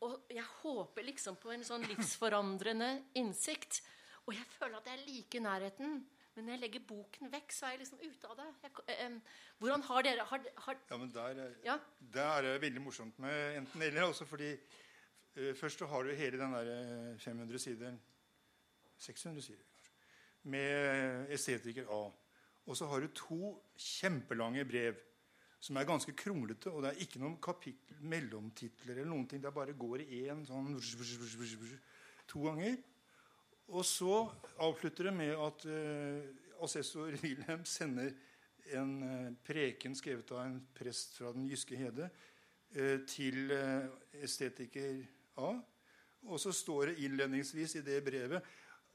[0.06, 3.82] Og jeg håper liksom på en sånn livsforandrende innsikt.
[4.26, 5.98] Og jeg føler at jeg er like i nærheten.
[6.38, 8.44] Men når jeg legger boken vekk, så er jeg liksom ute av det.
[8.62, 9.14] Jeg, eh,
[9.58, 11.78] hvordan har dere har, har, Ja, men der, er- Ja.
[12.14, 14.02] der er det veldig morsomt med enten-eller.
[14.06, 16.70] Også fordi eh, Først så har du hele den der
[17.10, 17.96] eh, 500 sider
[18.98, 19.90] 600 sider, kanskje.
[20.44, 22.12] Med estetiker A.
[22.66, 24.94] Og så har du to kjempelange brev
[25.60, 26.70] som er ganske kronglete.
[26.70, 29.42] Og det er ikke noen kapittel, mellomtitler eller noen ting.
[29.42, 30.78] Det bare går i én sånn
[32.28, 32.76] to ganger.
[33.68, 34.22] Og så
[34.64, 38.14] avslutter det med at uh, assessor Wilhelm sender
[38.72, 43.90] en uh, preken skrevet av en prest fra Den jyske hede uh, til eh,
[44.24, 45.02] estetiker
[45.36, 45.52] A.
[46.28, 48.42] Og så står det innledningsvis i det brevet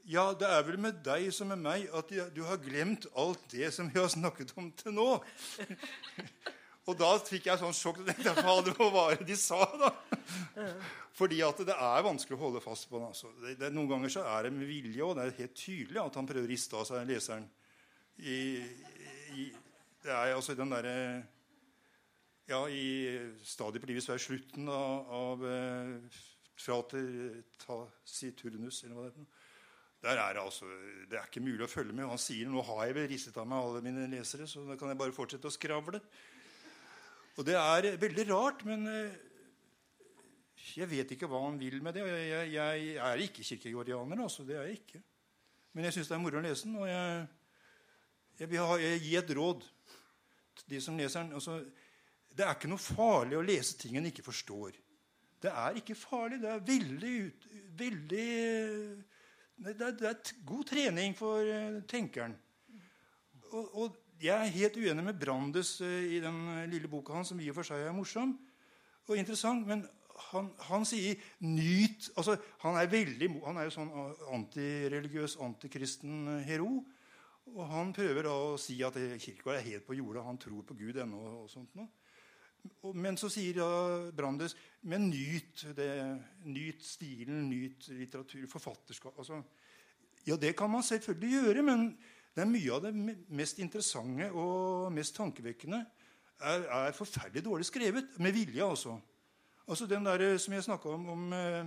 [0.09, 3.69] Ja, det er vel med deg som med meg at du har glemt alt det
[3.73, 5.07] som vi har snakket om til nå.
[6.83, 8.01] Og da fikk jeg sånn sjokk.
[8.01, 8.33] og tenkte
[8.75, 9.93] hva var det de sa, da?
[11.15, 13.11] Fordi at det er vanskelig å holde fast på den.
[13.13, 13.29] Altså.
[13.39, 16.17] Det, det, noen ganger så er det med vilje, og det er helt tydelig at
[16.19, 17.45] han prøver å riste av seg leseren.
[18.17, 18.39] I,
[19.37, 19.47] i,
[20.03, 20.97] det er altså den derre
[22.45, 23.15] Ja, i
[23.47, 26.19] Stadiet på livet så er slutten av, av eh,
[26.59, 29.31] Frater Taciturnus, eller hva det er.
[30.03, 30.67] Der er det altså,
[31.07, 32.09] det er ikke mulig å følge med.
[32.11, 34.91] Han sier nå har jeg vel ristet av meg alle mine lesere, så da kan
[34.91, 36.01] jeg bare fortsette å skravle.
[37.37, 39.15] Og det er veldig rart, men eh,
[40.77, 42.03] jeg vet ikke hva han vil med det.
[42.05, 44.45] Jeg, jeg, jeg er ikke kirkegårdianer, altså.
[44.45, 45.01] Det er jeg ikke.
[45.73, 47.23] Men jeg syns det er moro å lese den, og jeg,
[48.39, 49.65] jeg vil ha, gi et råd
[50.59, 51.33] til de som leser den.
[51.39, 51.57] Altså,
[52.33, 54.77] det er ikke noe farlig å lese ting en ikke forstår.
[55.43, 56.39] Det er ikke farlig.
[56.43, 57.49] Det er veldig, ut,
[57.81, 58.29] veldig
[59.63, 62.37] det er, det er god trening for eh, tenkeren.
[63.51, 67.33] Og, og jeg er helt uenig med Brandes eh, i den eh, lille boka hans,
[67.33, 68.37] som i og for seg er morsom
[69.09, 69.65] og interessant.
[69.67, 69.83] Men
[70.29, 76.43] han, han sier 'nyt' altså, Han er veldig, han er jo sånn eh, antireligiøs, antikristen
[76.47, 76.83] hero.
[77.51, 80.23] Og han prøver da å si at Kirkegård er helt på jorda.
[80.23, 81.43] Han tror på Gud ennå.
[81.43, 81.89] og sånt noe.
[82.95, 84.55] Men så sier da Brandes
[84.87, 85.89] Men nyt det,
[86.45, 89.43] nyt stilen, nyt litteratur, forfatterskap altså,
[90.23, 91.97] Ja, det kan man selvfølgelig gjøre, men
[92.33, 92.93] det er mye av det
[93.29, 95.83] mest interessante og mest tankevekkende
[96.39, 98.17] er, er forferdelig dårlig skrevet.
[98.19, 98.97] Med vilje, altså.
[99.67, 101.59] Altså den der som jeg snakka om, om eh,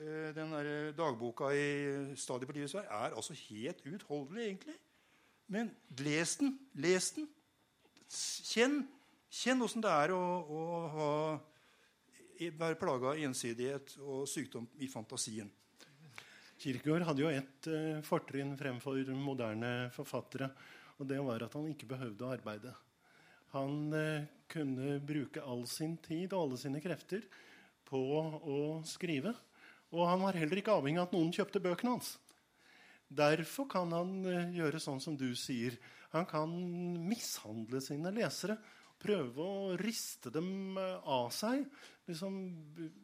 [0.00, 4.74] eh, den der dagboka i Stadiet livets vei er altså helt uutholdelig, egentlig.
[5.46, 6.58] Men les den.
[6.74, 7.28] Les den.
[8.08, 8.82] Kjenn
[9.28, 10.60] Kjenn åssen det er å, å
[10.94, 11.08] ha,
[12.40, 15.50] være plaga av ensidighet og sykdom i fantasien.
[16.58, 20.50] Kirkegård hadde jo ett uh, fortrinn fremfor moderne forfattere.
[20.98, 22.72] Og det var at han ikke behøvde å arbeide.
[23.54, 27.22] Han uh, kunne bruke all sin tid og alle sine krefter
[27.88, 28.00] på
[28.42, 29.34] å skrive.
[29.94, 32.16] Og han var heller ikke avhengig av at noen kjøpte bøkene hans.
[33.08, 35.78] Derfor kan han uh, gjøre sånn som du sier.
[36.16, 36.50] Han kan
[37.06, 38.58] mishandle sine lesere
[39.02, 41.64] prøve å riste dem eh, av seg.
[42.08, 42.36] Liksom,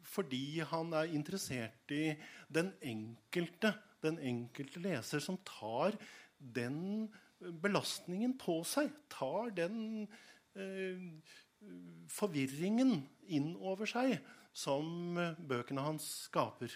[0.08, 2.14] fordi han er interessert i
[2.52, 3.74] den enkelte,
[4.04, 5.96] den enkelte leser som tar
[6.38, 7.08] den
[7.64, 8.92] belastningen på seg.
[9.12, 10.06] Tar den
[10.56, 11.08] eh,
[12.12, 12.98] forvirringen
[13.32, 14.18] inn over seg
[14.54, 15.16] som
[15.48, 16.72] bøkene hans skaper.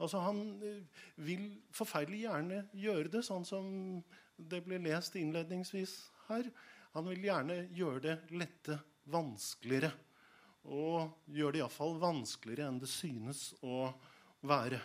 [0.00, 0.82] Altså Han eh,
[1.16, 1.46] vil
[1.76, 3.66] forferdelig gjerne gjøre det sånn som
[4.50, 5.96] det ble lest innledningsvis
[6.30, 6.48] her.
[6.96, 8.78] Han vil gjerne gjøre det lette
[9.10, 9.92] vanskeligere.
[10.70, 13.88] Og gjøre det iallfall vanskeligere enn det synes å
[14.46, 14.80] være.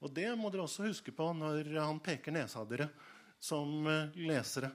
[0.00, 2.88] Og det må dere også huske på når han peker nesa dere
[3.40, 4.70] som eh, lesere.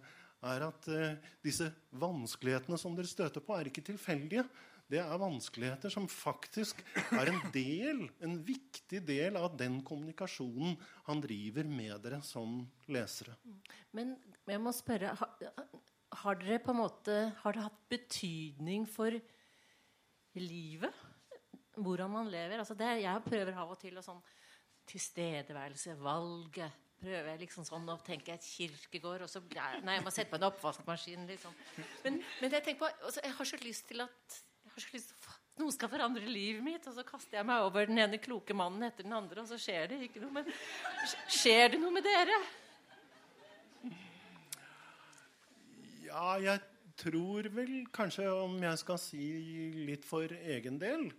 [0.45, 1.65] er at uh, disse
[1.97, 4.43] vanskelighetene som dere støter på, er ikke tilfeldige.
[4.85, 6.83] Det er vanskeligheter som faktisk
[7.17, 10.75] er en del, en viktig del av den kommunikasjonen
[11.07, 12.59] han driver med dere som
[12.93, 13.33] lesere.
[13.97, 14.13] Men
[14.45, 15.15] jeg må spørre
[16.21, 19.15] har dere på en måte Har det hatt betydning for
[20.39, 21.03] livet?
[21.75, 22.61] Hvordan man lever?
[22.61, 24.23] Altså det, jeg prøver av og til å sånn
[24.89, 29.41] Tilstedeværelse, valget Prøver jeg liksom sånn å tenke et kirkegård og så,
[29.83, 31.25] Nei, jeg må sette på en oppvaskmaskin.
[31.27, 31.57] Liksom.
[32.05, 34.95] Men, men jeg tenker på altså, Jeg har så lyst til at jeg har så
[34.95, 38.19] lyst til noe skal forandre livet mitt, og så kaster jeg meg over den ene
[38.19, 40.41] kloke mannen etter den andre, og så skjer det ikke noe.
[40.41, 40.49] Men
[41.31, 42.39] skjer det noe med dere?
[46.15, 46.61] Ja, jeg
[46.95, 49.23] tror vel kanskje, om jeg skal si
[49.89, 51.09] litt for egen del,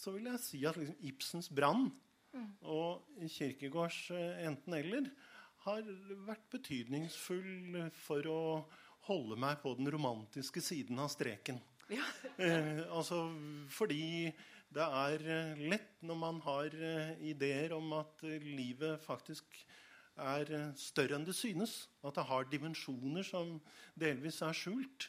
[0.00, 1.90] så vil jeg si at liksom Ibsens 'Brann'
[2.32, 2.46] mm.
[2.64, 5.10] og Kirkegårds eh, 'Enten-eller'
[5.66, 5.84] har
[6.24, 8.40] vært betydningsfull for å
[9.10, 11.60] holde meg på den romantiske siden av streken.
[11.92, 12.06] Ja.
[12.40, 13.26] eh, altså
[13.68, 14.30] fordi
[14.72, 19.60] det er eh, lett når man har eh, ideer om at livet faktisk
[20.20, 21.86] er eh, større enn det synes.
[22.06, 23.56] At det har dimensjoner som
[23.98, 25.08] delvis er skjult.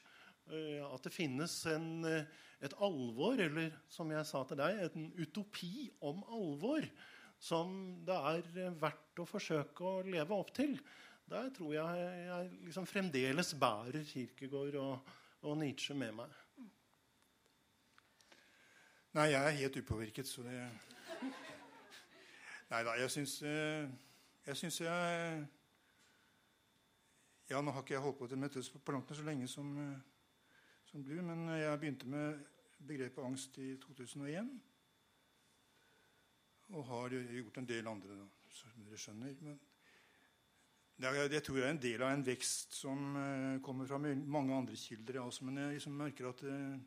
[0.51, 2.25] Eh, at det finnes en, eh,
[2.61, 6.85] et alvor, eller som jeg sa til deg, en utopi om alvor,
[7.41, 7.71] som
[8.05, 10.75] det er verdt å forsøke å leve opp til.
[11.31, 15.11] Der tror jeg jeg liksom fremdeles bærer Kirkegård og,
[15.47, 16.37] og Nietzsche med meg.
[19.15, 20.59] Nei, jeg er helt upåvirket, så det
[22.71, 23.33] Nei da, jeg syns
[24.45, 25.47] jeg syns jeg
[27.51, 29.73] Ja, nå har ikke jeg holdt på til plantene så lenge som,
[30.87, 32.39] som du, men jeg begynte med
[32.87, 34.47] begrepet angst i 2001.
[36.71, 39.35] Og har gjort en del andre, da, som dere skjønner.
[39.43, 39.59] Men
[40.95, 43.99] det, er, det tror jeg er en del av en vekst som uh, kommer fra
[43.99, 45.19] mange andre kilder.
[45.25, 46.79] Altså, men jeg liksom merker at uh,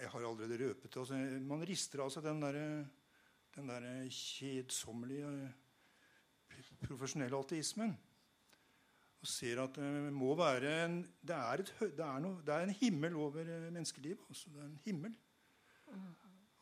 [0.00, 1.00] Jeg har allerede røpet det.
[1.00, 2.60] Altså, man rister av seg den der,
[3.56, 5.50] den der kjedsommelige
[6.84, 7.96] profesjonelle ateismen.
[9.20, 12.64] Og ser at det må være en, det er, et, det er, noe, det er
[12.64, 14.22] en himmel over eh, menneskelivet.
[14.28, 14.52] Altså.
[14.54, 15.18] Det er en himmel.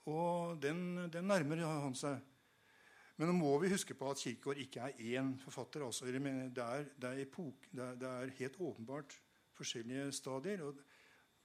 [0.08, 0.80] Og den,
[1.12, 2.18] den nærmer han seg.
[3.18, 5.82] Men nå må vi huske på at Kirkegård ikke er én forfatter.
[5.86, 6.06] Altså.
[6.06, 6.14] Det,
[6.62, 9.16] er, det, er epok, det, er, helt åpenbart
[9.58, 10.62] forskjellige stadier.
[10.62, 10.78] Og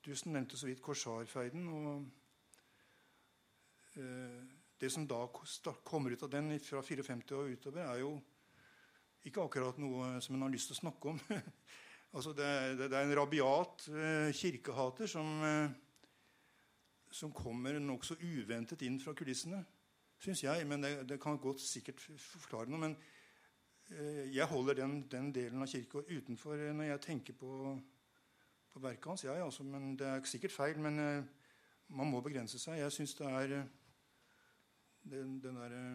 [0.06, 1.68] du nevnte så vidt korsarferden.
[1.70, 2.06] og
[3.98, 4.44] eh,
[4.82, 5.26] Det som da
[5.86, 8.14] kommer ut av den fra 54 og utover, er jo
[9.28, 11.20] ikke akkurat noe som en har lyst til å snakke om.
[12.16, 15.76] altså det, er, det, er, en rabiat eh, kirkehater som, eh,
[17.14, 19.62] som kommer nokså uventet inn fra kulissene,
[20.24, 20.68] syns jeg.
[20.68, 22.82] Men det, det, kan godt sikkert forklare noe.
[22.84, 22.98] Men
[23.96, 27.54] eh, jeg holder den, den delen av kirka utenfor når jeg tenker på,
[28.74, 29.24] på verket hans.
[29.30, 31.00] Jeg, altså, men Det er sikkert feil, men
[31.94, 32.82] man må begrense seg.
[32.82, 33.56] Jeg syns det er
[35.08, 35.86] den, den derre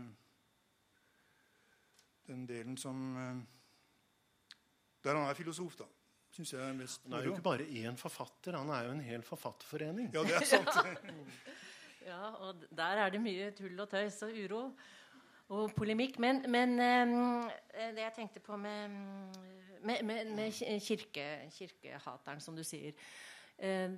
[2.29, 3.39] den delen som eh,
[5.05, 5.87] Der han er filosof, da.
[6.35, 9.01] Synes jeg er mest Han er jo ikke bare én forfatter, han er jo en
[9.01, 10.11] hel forfatterforening.
[10.15, 10.69] Ja, det er sant.
[12.11, 14.63] ja, og der er det mye tull og tøys og uro
[15.49, 16.19] og polemikk.
[16.21, 18.95] Men, men um, det jeg tenkte på med,
[19.83, 21.27] med, med, med kirke,
[21.57, 22.93] kirkehateren, som du sier
[23.65, 23.97] uh,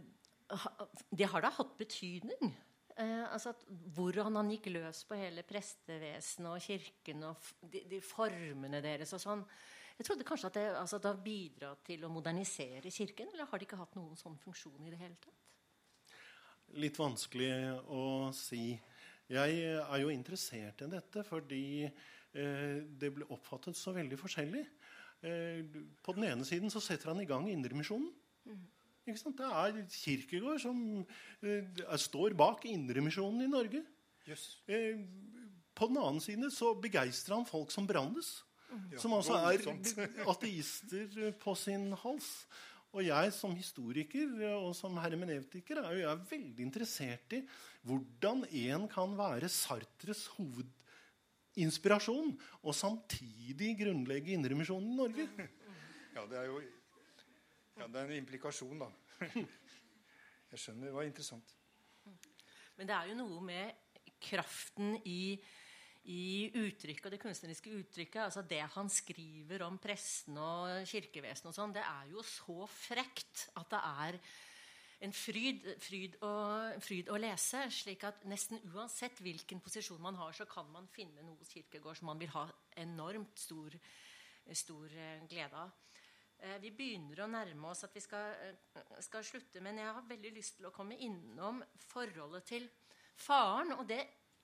[1.11, 2.55] Det har da hatt betydning?
[3.01, 3.63] Eh, altså at,
[3.97, 9.23] hvordan han gikk løs på hele prestevesenet og kirken og de, de, formene deres og
[9.23, 9.45] sånn.
[9.97, 13.61] Jeg trodde kanskje at det, altså, det har bidratt til å modernisere Kirken, eller har
[13.61, 16.17] det ikke hatt noen sånn funksjon i det hele tatt?
[16.81, 17.51] Litt vanskelig
[17.93, 18.05] å
[18.37, 18.73] si.
[19.31, 24.65] Jeg er jo interessert i dette fordi eh, det ble oppfattet så veldig forskjellig.
[25.21, 28.09] Eh, på den ene siden så setter han i gang Indremisjonen.
[28.49, 28.65] Mm.
[29.15, 33.83] Det er Kirkegård som uh, står bak Indremisjonen i Norge.
[34.29, 34.61] Yes.
[34.71, 35.03] Uh,
[35.75, 38.41] på den annen side så begeistrer han folk som Brandes.
[38.93, 39.59] Ja, som altså er
[40.31, 42.29] ateister på sin hals.
[42.91, 47.41] Og jeg som historiker og som hermeneutiker er jo jeg veldig interessert i
[47.87, 55.29] hvordan en kan være Sartres hovedinspirasjon og samtidig grunnlegge Indremisjonen i Norge.
[56.11, 56.57] Ja, det er jo
[57.81, 58.91] ja, det er en implikasjon, da.
[60.51, 60.91] Jeg skjønner.
[60.91, 61.57] Det var interessant.
[62.77, 65.37] Men det er jo noe med kraften i,
[66.13, 68.21] i uttrykket og det kunstneriske uttrykket.
[68.27, 73.47] altså Det han skriver om pressen og kirkevesenet og sånn, det er jo så frekt
[73.61, 74.21] at det er
[75.01, 76.33] en fryd, fryd, å,
[76.85, 77.63] fryd, å, lese.
[77.73, 81.97] slik at nesten uansett hvilken posisjon man har, så kan man finne noe hos Kirkegård
[81.97, 82.45] som man vil ha
[82.83, 83.77] enormt stor,
[84.53, 85.73] stor eh, glede av.
[86.41, 90.09] Eh, vi begynner å nærme oss at vi skal, eh, skal, slutte, men jeg har
[90.09, 92.69] veldig lyst til å komme innom forholdet til
[93.17, 93.75] faren.
[93.77, 94.01] Og det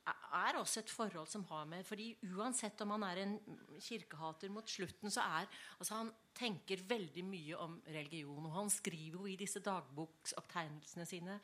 [0.07, 3.39] er også et forhold som har med fordi uansett om han er en
[3.81, 5.49] kirkehater mot slutten, så er
[5.81, 8.45] altså Han tenker veldig mye om religion.
[8.45, 11.41] Og han skriver jo i disse dagboksopptegnelsene sine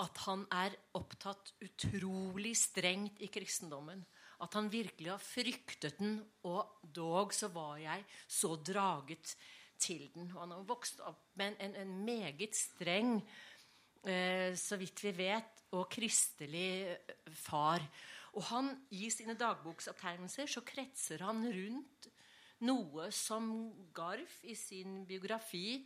[0.00, 4.04] at han er opptatt utrolig strengt i kristendommen.
[4.40, 9.36] At han virkelig har fryktet den, og dog så var jeg så draget
[9.80, 10.30] til den.
[10.34, 13.18] Og han har vokst opp med en, en, meget streng,
[14.04, 17.84] eh, så vidt vi vet, og kristelig eh, far.
[18.38, 22.10] Og han, i sine dagboksopptegnelser så kretser han rundt
[22.66, 23.48] noe som
[23.96, 25.80] Garf i sin biografi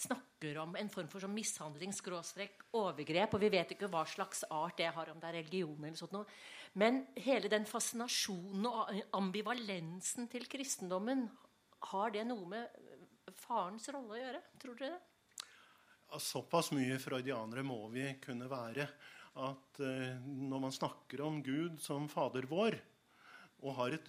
[0.00, 3.34] snakker om en form for sånn mishandling, skråstrek, overgrep.
[3.34, 6.14] Og vi vet ikke hva slags art det har, om det er religion eller sånt
[6.14, 6.28] noe.
[6.78, 11.26] Men hele den fascinasjonen og ambivalensen til kristendommen
[11.88, 14.42] har det noe med farens rolle å gjøre?
[14.60, 15.06] Tror dere det?
[16.20, 18.88] Såpass mye freudianere må vi kunne være
[19.40, 22.76] at uh, når man snakker om Gud som Fader vår,
[23.60, 24.06] og har et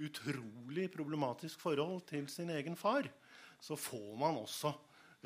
[0.00, 3.06] utrolig problematisk forhold til sin egen far,
[3.60, 4.72] så får man også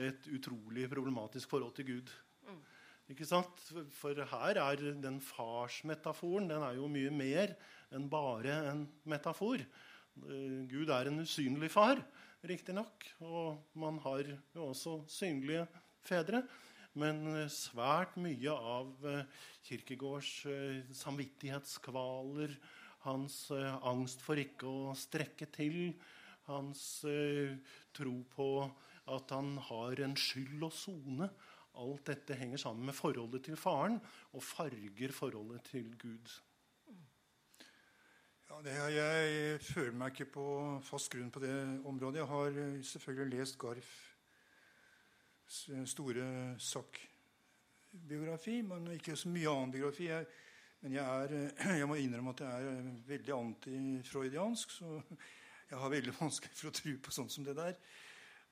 [0.02, 2.10] et utrolig problematisk forhold til Gud.
[2.46, 2.58] Mm.
[3.14, 3.62] Ikke sant?
[3.94, 7.54] For her er den farsmetaforen den er jo mye mer
[7.94, 9.62] enn bare en metafor.
[10.26, 12.00] Eh, Gud er en usynlig far,
[12.46, 13.06] riktignok.
[13.24, 15.66] Og man har jo også synlige
[16.06, 16.42] fedre.
[16.98, 20.32] Men eh, svært mye av eh, Kirkegårds
[20.96, 22.56] samvittighetskvaler,
[23.04, 23.44] hans
[23.86, 25.92] angst for ikke å strekke til,
[26.48, 26.80] hans
[27.94, 28.48] tro på
[29.14, 31.28] at han har en skyld å sone
[31.78, 34.00] Alt dette henger sammen med forholdet til faren
[34.32, 36.32] og farger forholdet til Gud.
[38.64, 40.44] Ja, jeg føler meg ikke på
[40.82, 41.52] fast grunn på det
[41.86, 42.18] området.
[42.18, 43.92] Jeg har eh, selvfølgelig lest Garf
[45.86, 46.24] store
[46.58, 50.08] Sakk-biografi, men ikke så mye annen biografi.
[50.08, 50.26] Jeg,
[50.80, 55.00] men jeg, er, eh, jeg, må innrømme at jeg er eh, veldig antifreudiansk, så
[55.70, 57.78] jeg har veldig vanskelig for å tro på sånt som det der.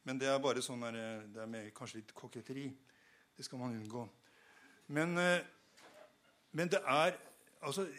[0.06, 2.68] Men det er bare sånn der, det er med kanskje litt koketteri.
[3.34, 4.06] Det skal man unngå.
[4.86, 5.18] Men,
[6.54, 7.18] men det er
[7.58, 7.90] altså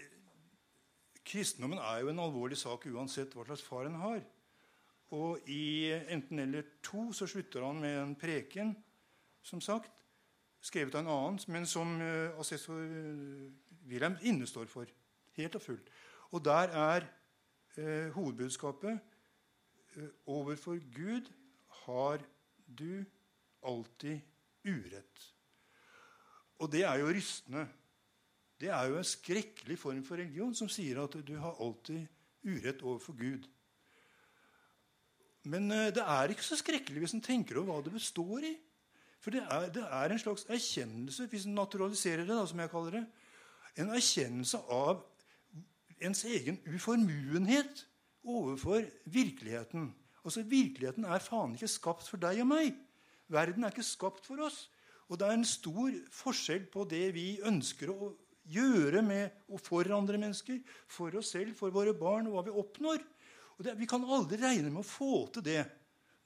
[1.28, 4.22] Kristendommen er jo en alvorlig sak uansett hva slags far en har.
[5.16, 8.74] Og i enten eller to så slutter han med en preken,
[9.44, 9.92] som sagt,
[10.64, 13.48] skrevet av en annen, men som uh, assessor uh,
[13.88, 14.90] Wilhelm innestår for.
[15.38, 15.92] Helt og fullt.
[16.36, 17.08] Og der er
[17.78, 19.00] uh, hovedbudskapet
[19.96, 21.32] uh, Overfor Gud
[21.86, 22.24] har
[22.68, 23.04] du
[23.64, 24.20] alltid
[24.68, 25.28] urett.
[26.60, 27.68] Og det er jo rystende.
[28.58, 32.08] Det er jo en skrekkelig form for religion som sier at du har alltid
[32.48, 33.46] urett overfor Gud.
[35.48, 38.56] Men eh, det er ikke så skrekkelig hvis en tenker over hva det består i.
[39.24, 42.72] For det er, det er en slags erkjennelse, hvis en naturaliserer det, da, som jeg
[42.72, 43.06] kaller det,
[43.78, 45.04] en erkjennelse av
[46.02, 47.86] ens egen uformuenhet
[48.28, 49.90] overfor virkeligheten.
[50.24, 52.74] Altså, Virkeligheten er faen ikke skapt for deg og meg.
[53.32, 54.68] Verden er ikke skapt for oss.
[55.08, 58.12] Og det er en stor forskjell på det vi ønsker å
[58.52, 62.56] gjøre med og for andre mennesker, for oss selv, for våre barn, og hva vi
[62.62, 63.04] oppnår.
[63.64, 65.64] Det, vi kan aldri regne med å få til det.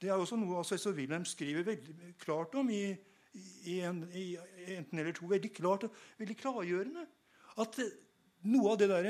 [0.02, 2.84] Det er også noe assessor Wilhelm skriver veldig klart om i,
[3.70, 4.34] i, en, i
[4.74, 7.06] enten eller to veldig klart og veldig klargjørende.
[7.62, 7.78] At
[8.50, 9.08] noe av det der,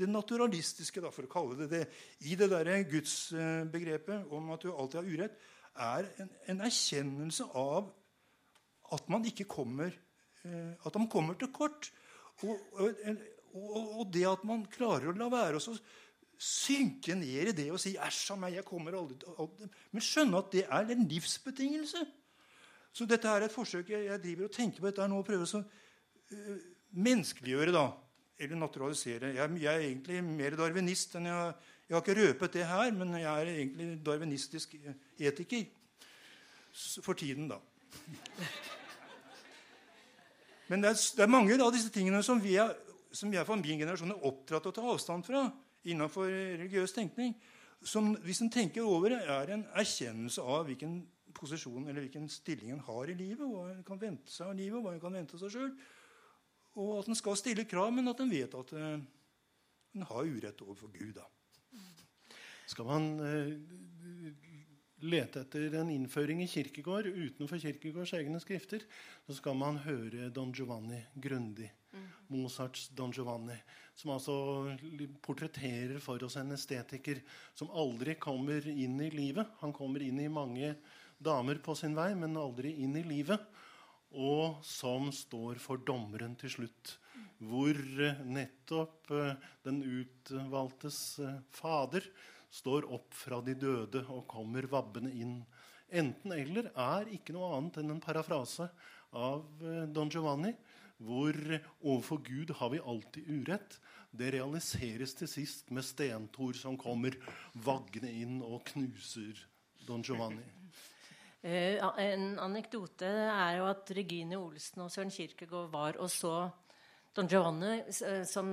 [0.00, 1.84] det naturalistiske, da, for å kalle det det,
[2.26, 5.38] i det der gudsbegrepet om at du alltid har urett,
[5.78, 7.92] er en, en erkjennelse av
[8.96, 11.90] at man ikke kommer eh, At man kommer til kort.
[12.46, 12.58] Og,
[13.98, 15.78] og, det at man klarer å la være å
[16.38, 20.38] synke ned i det og si 'æsj a meg, jeg kommer aldri til Men skjønne
[20.38, 22.04] at det er en livsbetingelse.
[22.92, 25.46] Så dette er et forsøk jeg, driver og tenker på dette her nå og prøver
[25.46, 26.60] å uh,
[26.94, 27.72] menneskeliggjøre.
[27.72, 27.92] da,
[28.38, 29.34] Eller naturalisere.
[29.34, 31.54] Jeg, jeg, er egentlig mer darwinist enn jeg,
[31.88, 34.74] jeg har ikke røpet det her, men jeg er egentlig darwinistisk
[35.18, 35.66] etiker.
[37.02, 37.58] For tiden, da.
[40.68, 42.74] Men det er, det er, mange av disse tingene som vi er,
[43.12, 45.46] som jeg for min generasjon er oppdratt til å ta avstand fra
[45.88, 47.32] innenfor religiøs tenkning,
[47.84, 50.98] som hvis en tenker over det, er en erkjennelse av hvilken
[51.38, 54.82] posisjon eller hvilken stilling en har i livet, hva en kan vente seg av livet,
[54.82, 55.70] hva en kan vente seg sjøl.
[56.78, 58.98] Og at en skal stille krav, men at en vet at uh,
[59.96, 61.16] en har urett overfor Gud.
[61.16, 61.26] Da.
[62.68, 63.54] Skal man uh,
[65.00, 68.82] lete etter en innføring i Kirkegård utenfor Kirkegårds egne skrifter,
[69.26, 71.70] så skal man høre Don Giovanni grundig.
[71.92, 72.06] Mm.
[72.34, 73.56] Mozarts Don Giovanni.
[73.98, 74.34] Som altså
[75.24, 77.22] portretterer for oss en estetiker
[77.58, 79.58] som aldri kommer inn i livet.
[79.62, 80.74] Han kommer inn i mange
[81.18, 83.42] damer på sin vei, men aldri inn i livet.
[84.14, 86.94] Og som står for dommeren til slutt.
[87.38, 89.34] Hvor eh, nettopp eh,
[89.66, 92.06] den utvalgtes eh, fader
[92.50, 95.40] står opp fra de døde og kommer vabbende inn.
[95.88, 98.68] Enten-eller er ikke noe annet enn en parafrase
[99.16, 100.52] av eh, Don Giovanni,
[100.98, 101.36] hvor
[101.80, 103.78] overfor Gud har vi alltid urett.
[104.10, 107.16] Det realiseres til sist med Stentor som kommer
[107.54, 109.44] vaggende inn og knuser
[109.86, 110.44] Don Giovanni.
[111.38, 116.32] Eh, en anekdote er jo at Regine Olsen og Søren Kirkegård var og så
[117.18, 118.48] Don Giovanni, eh, som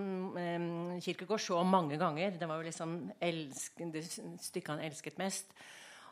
[0.97, 2.32] Kirkegård så mange ganger.
[2.39, 4.05] Det var jo liksom det
[4.41, 5.51] stykket han elsket mest.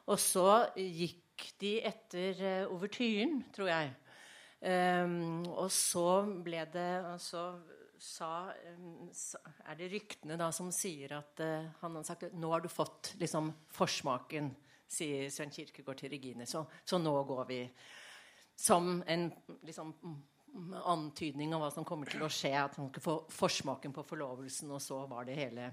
[0.06, 2.84] Og så gikk de etter uh,
[3.56, 3.94] tror jeg.
[4.62, 7.42] Um, og så ble det og så
[7.98, 9.10] sa, um,
[9.66, 13.16] er det ryktene da som sier at uh, han har sagt nå har du fått
[13.20, 14.52] liksom forsmaken,
[14.86, 16.46] sier Svein Kirkegård til Regine.
[16.46, 17.60] Så, så nå går vi
[18.56, 19.32] som en
[19.66, 19.96] liksom
[20.86, 22.54] antydning av hva som kommer til å skje.
[22.60, 25.70] At han ikke få forsmaken på forlovelsen, og så var det hele,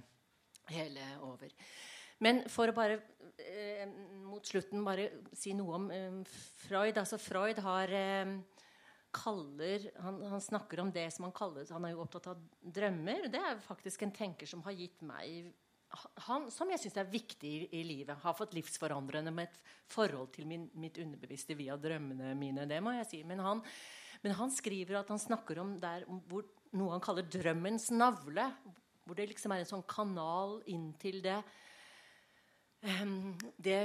[0.73, 1.53] hele over.
[2.21, 2.99] Men for å bare
[3.41, 3.87] eh,
[4.27, 6.19] mot slutten bare si noe om eh,
[6.67, 6.99] Freud.
[7.01, 8.35] Altså Freud har eh,
[9.11, 13.27] kaller han, han, snakker om det som han kaller Han er jo opptatt av drømmer.
[13.33, 15.51] Det er faktisk en tenker som har gitt meg
[16.29, 18.21] han, Som jeg syns er viktig i, i, livet.
[18.23, 22.69] Har fått livsforandrende med et forhold til min, mitt underbevisste via drømmene mine.
[22.71, 23.23] Det må jeg si.
[23.27, 23.65] Men han
[24.25, 26.45] men han skriver at han snakker om der hvor
[26.77, 28.47] noe han kaller drømmens navle.
[29.05, 31.41] Hvor det liksom er en sånn kanal inn til det,
[33.01, 33.81] um, det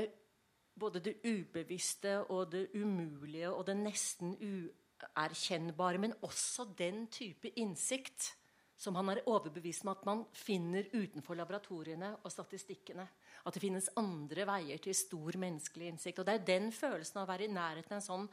[0.75, 6.01] Både det ubevisste og det umulige og det nesten uerkjennbare.
[6.03, 8.33] Men også den type innsikt
[8.75, 13.07] som han er overbevist om at man finner utenfor laboratoriene og statistikkene.
[13.47, 16.19] At det finnes andre veier til stor menneskelig innsikt.
[16.19, 18.27] Og det er den følelsen av å være i nærheten av en sånn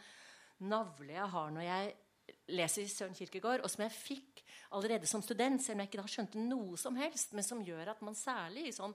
[0.62, 1.94] navle jeg har når jeg
[2.52, 4.42] leser Søren Kirkegård, og som jeg fikk
[4.72, 7.92] allerede som student, selv om jeg ikke da skjønte noe som helst, men som gjør
[7.94, 8.94] at man særlig i sånn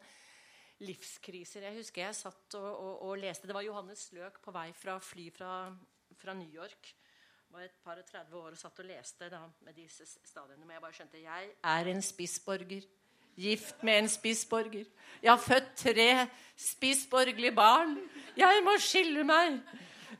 [0.85, 4.67] livskriser Jeg husker jeg satt og, og, og leste Det var Johannes Løk på vei
[4.77, 5.71] fra fly fra,
[6.21, 6.91] fra New York.
[7.49, 10.61] var et par og 30 år og satt og leste da, med disse stadiene.
[10.65, 12.85] Men jeg bare skjønte jeg er en spissborger.
[13.37, 14.85] Gift med en spissborger.
[15.21, 16.09] Jeg har født tre
[16.57, 17.97] spissborgerlige barn.
[18.37, 19.59] Jeg må skille meg.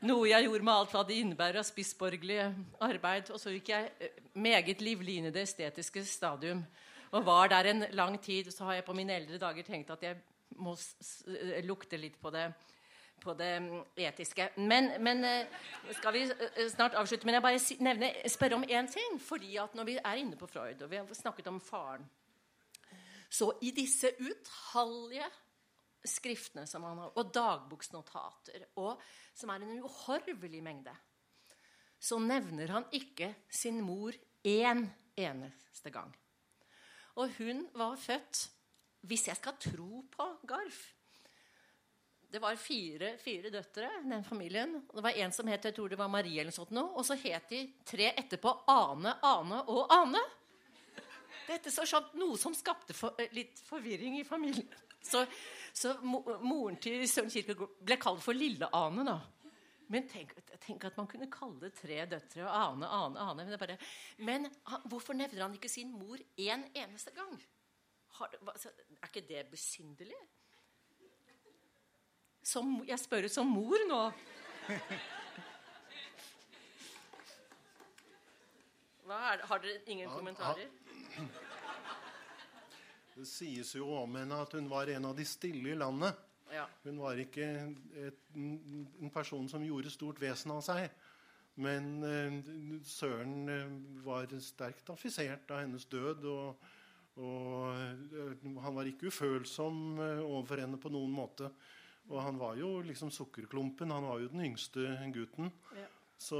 [0.04, 2.38] Noe jeg gjorde med alt hva det innebærer av spissborgerlig
[2.84, 3.30] arbeid.
[3.34, 6.62] Og så gikk jeg eh, meget livlig inn i det estetiske stadium.
[7.16, 8.50] Og var der en lang tid.
[8.52, 10.18] Så har jeg på mine eldre dager tenkt at jeg
[10.60, 12.44] må eh, lukte litt på det,
[13.24, 13.80] på det mm,
[14.10, 14.50] etiske.
[14.60, 15.66] Men, men, eh,
[15.96, 16.26] skal vi
[16.68, 17.26] snart avslutte.
[17.26, 19.18] Men jeg bare nevne, spørre om én ting.
[19.20, 22.06] fordi at når vi er inne på Freud, og vi har snakket om faren
[23.30, 25.26] Så i disse utallige
[26.06, 29.00] skriftene som han har, og dagboksnotater, og,
[29.34, 30.94] som er en uhorvelig mengde,
[31.98, 34.14] så nevner han ikke sin mor
[34.46, 34.84] én
[35.18, 36.12] eneste gang.
[37.18, 38.44] Og hun var født,
[39.08, 40.78] hvis jeg skal tro på Garf
[42.28, 44.74] Det var fire, fire døtre, den familien.
[44.94, 47.16] Det var en som het jeg tror det var Marie, eller sånt noe, og så
[47.16, 50.20] het de tre etterpå Ane, Ane og Ane.
[51.48, 54.68] Dette så skjønt Noe som skapte for, litt forvirring i familien.
[55.08, 55.24] Så,
[55.72, 59.04] så moren til Søren Kirkegård ble kalt for Lille-Ane.
[59.08, 59.18] da.
[59.88, 63.46] Men tenk, tenk, at man kunne kalle tre døtre og Ane, Ane, Ane.
[63.48, 63.78] Men, bare,
[64.18, 67.32] men han, hvorfor nevner han ikke sin mor én en eneste gang?
[68.18, 68.68] Har, altså,
[68.98, 70.20] er ikke det besynderlig?
[72.44, 74.02] Som, jeg spør som mor nå.
[79.08, 80.68] Er, har dere ingen kommentarer?
[83.18, 86.14] Det sies jo om henne at hun var en av de stille i landet.
[86.54, 86.64] Ja.
[86.84, 87.46] Hun var ikke
[87.98, 90.86] et, en person som gjorde stort vesen av seg.
[91.58, 92.36] Men uh,
[92.86, 96.28] Søren uh, var sterkt affisert av hennes død.
[96.30, 96.70] Og,
[97.18, 101.50] og uh, han var ikke ufølsom overfor henne på noen måte.
[102.08, 103.90] Og han var jo liksom sukkerklumpen.
[103.92, 105.50] Han var jo den yngste gutten.
[105.74, 105.90] Ja.
[106.18, 106.38] Så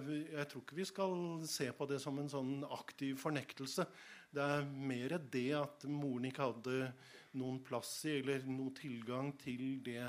[0.00, 1.12] jeg tror ikke vi skal
[1.46, 3.84] se på det som en sånn aktiv fornektelse.
[4.30, 6.92] Det er mer det at moren ikke hadde
[7.40, 10.04] noen plass i eller noen tilgang til det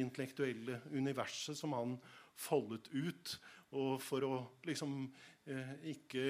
[0.00, 1.96] intellektuelle universet som han
[2.38, 3.34] foldet ut.
[3.76, 4.34] Og for å
[4.68, 5.06] liksom
[5.48, 6.24] eh, ikke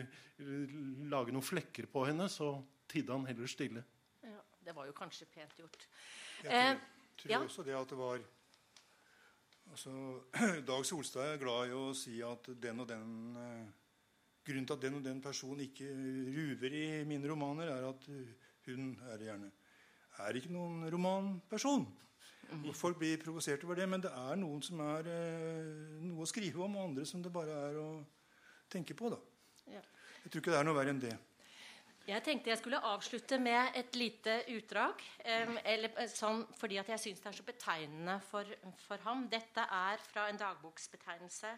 [0.00, 0.76] eh,
[1.10, 2.54] lage noen flekker på henne, så
[2.88, 3.84] tidde han heller stille.
[4.24, 5.88] Ja, Det var jo kanskje pent gjort.
[6.42, 6.78] Jeg tror, eh,
[7.20, 7.42] tror ja.
[7.44, 8.20] også det at det var
[9.72, 9.92] altså,
[10.70, 13.66] Dag Solstad er glad i å si at den og den eh,
[14.46, 15.90] Grunnen til at den og den personen ikke
[16.36, 18.10] ruver i mine romaner, er at
[18.66, 19.50] hun er gjerne
[20.24, 21.86] er ikke noen romanperson.
[22.56, 26.28] Og folk blir provosert over det, men det er noen som er eh, noe å
[26.30, 27.88] skrive om, og andre som det bare er å
[28.70, 29.10] tenke på.
[29.10, 29.18] da.
[29.72, 29.82] Ja.
[30.22, 31.16] Jeg tror ikke det er noe verre enn det.
[32.06, 35.02] Jeg tenkte jeg skulle avslutte med et lite utdrag.
[35.26, 38.54] Um, eller, eh, sånn, fordi at jeg syns det er så betegnende for,
[38.86, 39.26] for, ham.
[39.32, 41.50] Dette er fra en dagboksbetegnelse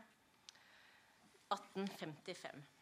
[1.53, 2.78] 1855.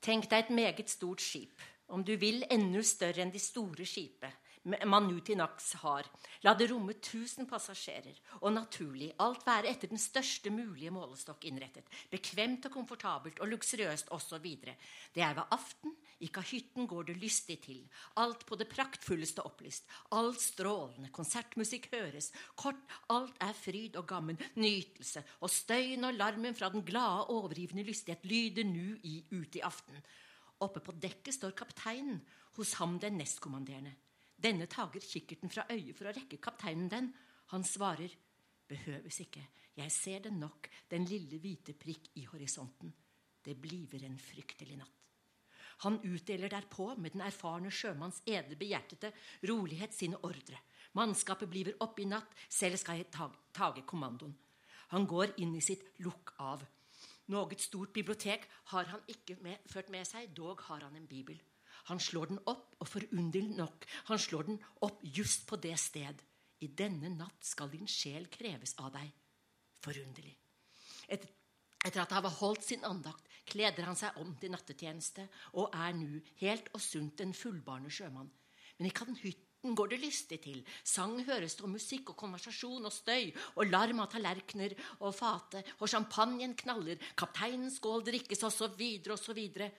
[0.00, 4.44] Tenk deg et meget stort skip, om du vil enda større enn de store skipet
[4.68, 6.08] man nu til naks har.
[6.44, 11.88] La det romme 1000 passasjerer, og naturlig alt være etter den største mulige målestokk innrettet.
[12.10, 14.46] Bekvemt og komfortabelt og luksuriøst osv.
[15.14, 17.82] Det er ved aften, i kahytten går det lystig til.
[18.18, 19.86] Alt på det praktfulleste opplyst.
[20.16, 22.32] Alt strålende, konsertmusikk høres.
[22.58, 22.80] Kort,
[23.14, 25.22] alt er fryd og gammen, nytelse.
[25.40, 30.02] Og støyen og larmen fra den glade, overgivende lystighet lyder nu i ute i aften.
[30.60, 32.18] Oppe på dekket står kapteinen,
[32.58, 33.94] hos ham den nestkommanderende.
[34.34, 37.12] Denne tager kikkerten fra øyet for å rekke kapteinen den.
[37.54, 38.10] Han svarer,
[38.66, 39.46] behøves ikke,
[39.78, 42.90] jeg ser den nok, den lille hvite prikk i horisonten.
[43.44, 44.97] Det bliver en fryktelig natt.
[45.84, 49.12] Han utdeler derpå med den erfarne sjømanns edelbehjertede
[49.50, 50.58] rolighet sine ordre.
[50.98, 54.34] Mannskapet bliver opp i natt, selv skal jeg tage kommandoen.
[54.94, 56.64] Han går inn i sitt lukk av.
[57.28, 61.36] Noe stort bibliotek har han ikke med, ført med seg, dog har han en bibel.
[61.92, 66.24] Han slår den opp, og forunderlig nok, han slår den opp just på det sted.
[66.64, 69.12] I denne natt skal din sjel kreves av deg.
[69.84, 70.34] Forunderlig.
[71.06, 71.30] Etter,
[71.84, 75.24] etter at han har holdt sin andakt, kleder han seg om til nattetjeneste
[75.54, 78.28] og er nå helt og sunt en fullbarnet sjømann.
[78.78, 78.92] Men i
[79.22, 80.60] hytten går det lystig til.
[80.84, 85.64] Sang høres det, og musikk og konversasjon og støy og larm av tallerkener og fate,
[85.80, 89.72] og champagnen knaller, kapteinens skål drikkes, og så videre og så videre.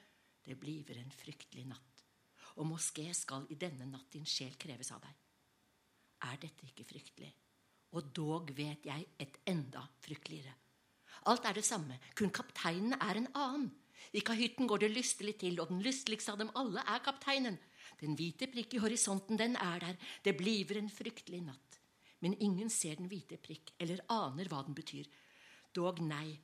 [0.44, 1.90] Det bliver en fryktelig natt
[2.60, 5.16] og moské skal i denne natt din sjel kreves av deg.
[6.28, 7.32] Er dette ikke fryktelig?
[7.96, 10.52] Og dog vet jeg et enda frykteligere.
[11.28, 13.70] Alt er det samme, kun kapteinen er en annen.
[14.14, 17.60] I kahytten går det lystelig til, og den lysteligste av dem alle er kapteinen.
[18.00, 19.98] Den hvite prikk i horisonten, den er der.
[20.24, 21.80] Det bliver en fryktelig natt.
[22.22, 25.08] Men ingen ser den hvite prikk, eller aner hva den betyr.
[25.76, 26.40] Dog nei,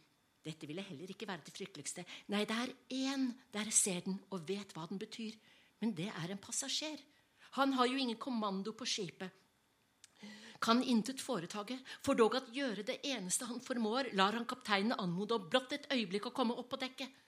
[0.46, 2.06] dette ville heller ikke være det frykteligste.
[2.30, 5.34] Nei, det er én der ser den og vet hva den betyr.
[5.82, 7.00] Men det er en passasjer.
[7.58, 9.32] Han har jo ingen kommando på skipet.
[10.66, 15.38] Kan intet foretage, for dog at gjøre det eneste han formår, lar han kapteinen anmode
[15.38, 17.20] om blott et øyeblikk å komme opp på dekket.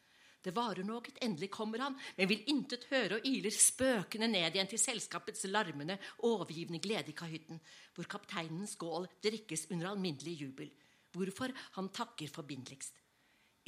[0.41, 4.71] Det varer noe, endelig kommer han, men vil intet høre og iler spøkende ned igjen
[4.71, 7.61] til selskapets larmende, overgivende glede i kahytten,
[7.93, 10.71] hvor kapteinens skål drikkes under alminnelig jubel.
[11.13, 12.97] Hvorfor han takker forbindeligst.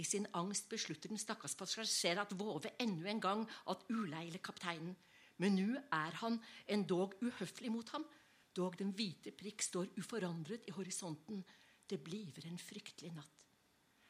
[0.01, 4.95] I sin angst beslutter den stakkars passasjer at våve enda en gang at uleile kapteinen.
[5.37, 8.07] Men nå er han endog uhøflig mot ham.
[8.59, 11.43] Dog den hvite prikk står uforandret i horisonten.
[11.89, 13.45] Det bliver en fryktelig natt.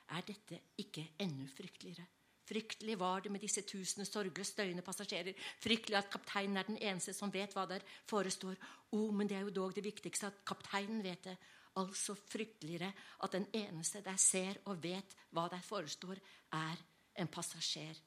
[0.10, 2.08] Er dette ikke enda frykteligere?
[2.50, 5.38] Fryktelig var det med disse tusende sorgløst støyende passasjerer.
[5.62, 8.58] Fryktelig at kapteinen er den eneste som vet hva der forestår.
[8.90, 11.38] O, oh, men det er jo dog det viktigste at kapteinen vet det
[11.78, 12.90] altså frykteligere
[13.24, 16.18] at den eneste der ser og vet hva der forestår,
[16.58, 16.82] er
[17.22, 18.02] en passasjer.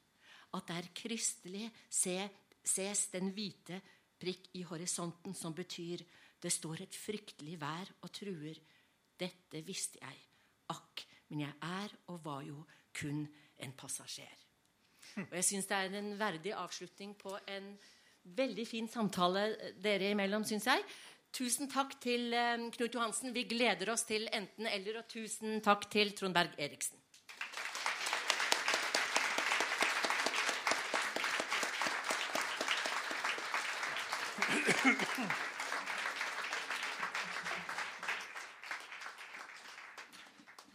[0.53, 3.79] At der kristelig ses den hvite
[4.19, 6.03] prikk i horisonten som betyr
[6.43, 8.59] det står et fryktelig vær og truer.
[9.19, 10.19] Dette visste jeg.
[10.73, 12.65] Akk, men jeg er og var jo
[12.95, 13.23] kun
[13.63, 14.39] en passasjer.
[15.29, 17.73] Og jeg syns det er en verdig avslutning på en
[18.23, 19.47] veldig fin samtale
[19.83, 20.85] dere imellom, syns jeg.
[21.33, 23.33] Tusen takk til eh, Knut Johansen.
[23.33, 24.99] Vi gleder oss til enten-eller.
[25.01, 26.99] Og tusen takk til Trond Berg Eriksen.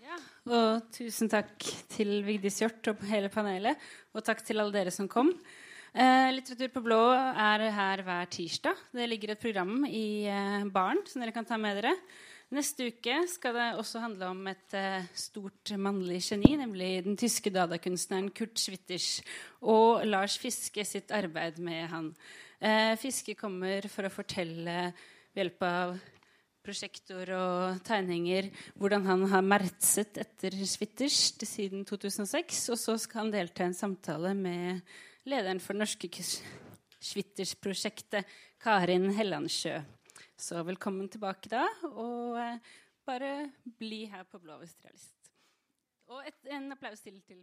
[0.02, 0.18] Ja,
[0.48, 3.76] og tusen takk til Vigdis Hjort og hele panelet.
[4.16, 5.30] Og takk til alle dere som kom.
[5.92, 8.80] Eh, Litteratur på blå er her hver tirsdag.
[8.96, 11.94] Det ligger et program i eh, baren som dere kan ta med dere.
[12.54, 17.52] Neste uke skal det også handle om et eh, stort mannlig geni, nemlig den tyske
[17.52, 19.18] dadakunstneren Kurt Schwitters
[19.60, 22.12] og Lars Fiske sitt arbeid med han.
[22.56, 24.78] Eh, Fiske kommer for å fortelle
[25.34, 25.98] ved hjelp av
[26.68, 31.16] prosjektor og tegninger hvordan han har mertset etter Schwitters
[31.48, 32.68] siden 2006.
[32.74, 34.82] Og så skal han delta i en samtale med
[35.28, 36.10] lederen for det norske
[36.98, 38.26] Schwitters-prosjektet,
[38.60, 39.78] Karin Hellandsjø.
[40.38, 42.58] Så velkommen tilbake da, og eh,
[43.06, 45.14] bare bli her på Blå lyst.
[46.08, 47.36] Og et, en applaus til til